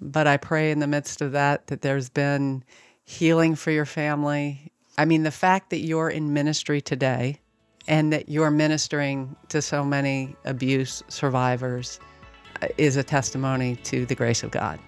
But 0.00 0.26
I 0.26 0.36
pray 0.36 0.72
in 0.72 0.80
the 0.80 0.86
midst 0.86 1.20
of 1.20 1.32
that 1.32 1.68
that 1.68 1.82
there's 1.82 2.08
been 2.08 2.64
healing 3.04 3.54
for 3.54 3.70
your 3.70 3.84
family. 3.84 4.72
I 4.98 5.04
mean, 5.04 5.22
the 5.22 5.30
fact 5.30 5.70
that 5.70 5.78
you're 5.78 6.10
in 6.10 6.32
ministry 6.32 6.80
today 6.80 7.40
and 7.86 8.12
that 8.12 8.28
you're 8.28 8.50
ministering 8.50 9.36
to 9.50 9.62
so 9.62 9.84
many 9.84 10.34
abuse 10.44 11.02
survivors 11.08 12.00
uh, 12.62 12.68
is 12.78 12.96
a 12.96 13.04
testimony 13.04 13.76
to 13.84 14.06
the 14.06 14.14
grace 14.14 14.42
of 14.42 14.50
God. 14.50 14.80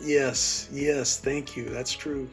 Yes, 0.00 0.68
yes, 0.72 1.18
thank 1.18 1.56
you. 1.56 1.64
That's 1.64 1.92
true. 1.92 2.28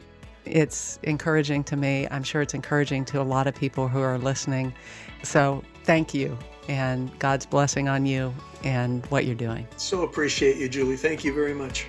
It's 0.46 1.00
encouraging 1.04 1.64
to 1.66 1.76
me. 1.76 2.08
I'm 2.12 2.24
sure 2.24 2.41
it's 2.41 2.54
encouraging 2.54 3.06
to 3.06 3.22
a 3.22 3.24
lot 3.24 3.48
of 3.48 3.56
people 3.56 3.88
who 3.88 4.00
are 4.00 4.18
listening. 4.18 4.74
So 5.24 5.64
thank 5.84 6.14
you 6.14 6.38
and 6.68 7.18
God's 7.20 7.46
blessing 7.46 7.88
on 7.88 8.06
you 8.06 8.34
and 8.64 9.06
what 9.08 9.26
you're 9.26 9.36
doing. 9.36 9.68
So 9.78 10.04
appreciate 10.04 10.58
you, 10.58 10.70
Julie. 10.70 10.98
Thank 10.98 11.24
you 11.24 11.34
very 11.34 11.54
much. 11.54 11.88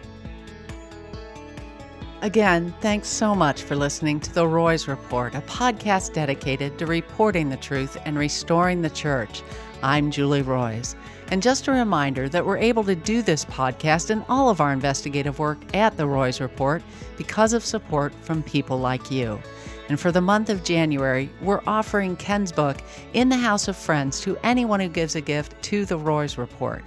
Again, 2.23 2.75
thanks 2.81 3.09
so 3.09 3.35
much 3.35 3.63
for 3.63 3.77
listening 3.77 4.19
to 4.21 4.33
The 4.33 4.49
Roys 4.49 4.89
Report, 4.89 5.35
a 5.35 5.43
podcast 5.43 6.15
dedicated 6.15 6.79
to 6.79 6.87
reporting 6.87 7.51
the 7.51 7.59
truth 7.59 7.99
and 8.07 8.17
restoring 8.17 8.81
the 8.81 8.89
church. 8.89 9.43
I'm 9.83 10.11
Julie 10.11 10.41
Roys. 10.41 10.97
And 11.31 11.43
just 11.43 11.69
a 11.69 11.73
reminder 11.73 12.29
that 12.29 12.45
we're 12.45 12.59
able 12.59 12.85
to 12.85 12.95
do 12.95 13.23
this 13.23 13.45
podcast 13.45 14.11
and 14.11 14.25
all 14.29 14.51
of 14.51 14.61
our 14.61 14.73
investigative 14.73 15.39
work 15.39 15.59
at 15.75 15.97
the 15.97 16.07
Roys 16.07 16.41
Report 16.41 16.83
because 17.17 17.53
of 17.53 17.65
support 17.65 18.15
from 18.23 18.43
people 18.43 18.79
like 18.79 19.11
you. 19.11 19.41
And 19.89 20.01
for 20.01 20.13
the 20.13 20.21
month 20.21 20.49
of 20.49 20.65
January, 20.65 21.31
we're 21.43 21.63
offering 21.67 22.17
Ken's 22.17 22.53
book, 22.53 22.79
In 23.13 23.29
the 23.29 23.37
House 23.37 23.69
of 23.69 23.77
Friends, 23.77 24.21
to 24.23 24.39
anyone 24.43 24.81
who 24.81 24.89
gives 24.89 25.15
a 25.15 25.21
gift 25.21 25.61
to 25.65 25.85
the 25.85 25.97
Roys 25.97 26.39
Report. 26.39 26.83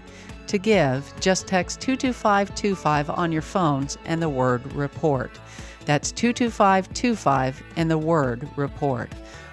To 0.47 0.57
give, 0.57 1.13
just 1.19 1.45
text 1.45 1.81
22525 1.81 3.09
on 3.09 3.31
your 3.31 3.41
phones 3.41 3.97
and 4.05 4.21
the 4.21 4.29
word 4.29 4.71
report. 4.73 5.39
That's 5.85 6.11
22525 6.11 7.63
and 7.75 7.91
the 7.91 7.97
word 7.97 8.47
report. 8.55 9.11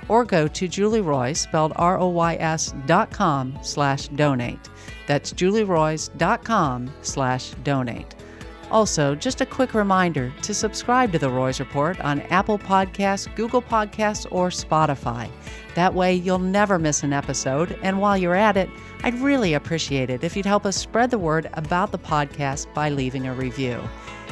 Or 0.08 0.24
go 0.24 0.46
to 0.48 0.68
Julie 0.68 1.00
Roys, 1.00 1.40
spelled 1.40 1.72
R-O-Y-S 1.76 2.74
dot 2.86 3.10
com 3.10 3.58
slash 3.62 4.08
donate. 4.08 4.68
That's 5.06 5.32
julieroys.com 5.32 6.92
slash 7.02 7.50
donate. 7.62 8.14
Also, 8.70 9.14
just 9.14 9.40
a 9.40 9.46
quick 9.46 9.74
reminder 9.74 10.32
to 10.42 10.54
subscribe 10.54 11.12
to 11.12 11.18
the 11.18 11.28
Roys 11.28 11.60
Report 11.60 12.00
on 12.00 12.22
Apple 12.22 12.58
Podcasts, 12.58 13.32
Google 13.36 13.62
Podcasts, 13.62 14.26
or 14.30 14.48
Spotify. 14.48 15.30
That 15.74 15.94
way, 15.94 16.14
you'll 16.14 16.38
never 16.38 16.78
miss 16.78 17.02
an 17.02 17.12
episode. 17.12 17.78
And 17.82 18.00
while 18.00 18.16
you're 18.16 18.34
at 18.34 18.56
it, 18.56 18.70
I'd 19.02 19.14
really 19.20 19.54
appreciate 19.54 20.10
it 20.10 20.24
if 20.24 20.36
you'd 20.36 20.46
help 20.46 20.64
us 20.66 20.76
spread 20.76 21.10
the 21.10 21.18
word 21.18 21.48
about 21.54 21.92
the 21.92 21.98
podcast 21.98 22.72
by 22.74 22.88
leaving 22.88 23.26
a 23.26 23.34
review. 23.34 23.80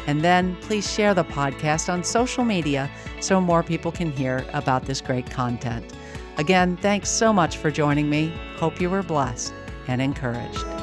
And 0.06 0.22
then 0.22 0.56
please 0.62 0.92
share 0.92 1.14
the 1.14 1.24
podcast 1.24 1.92
on 1.92 2.02
social 2.02 2.44
media 2.44 2.90
so 3.20 3.40
more 3.40 3.62
people 3.62 3.92
can 3.92 4.10
hear 4.10 4.44
about 4.52 4.86
this 4.86 5.00
great 5.00 5.30
content. 5.30 5.92
Again, 6.38 6.76
thanks 6.78 7.10
so 7.10 7.32
much 7.32 7.58
for 7.58 7.70
joining 7.70 8.08
me. 8.08 8.32
Hope 8.56 8.80
you 8.80 8.90
were 8.90 9.02
blessed 9.02 9.52
and 9.88 10.00
encouraged. 10.00 10.81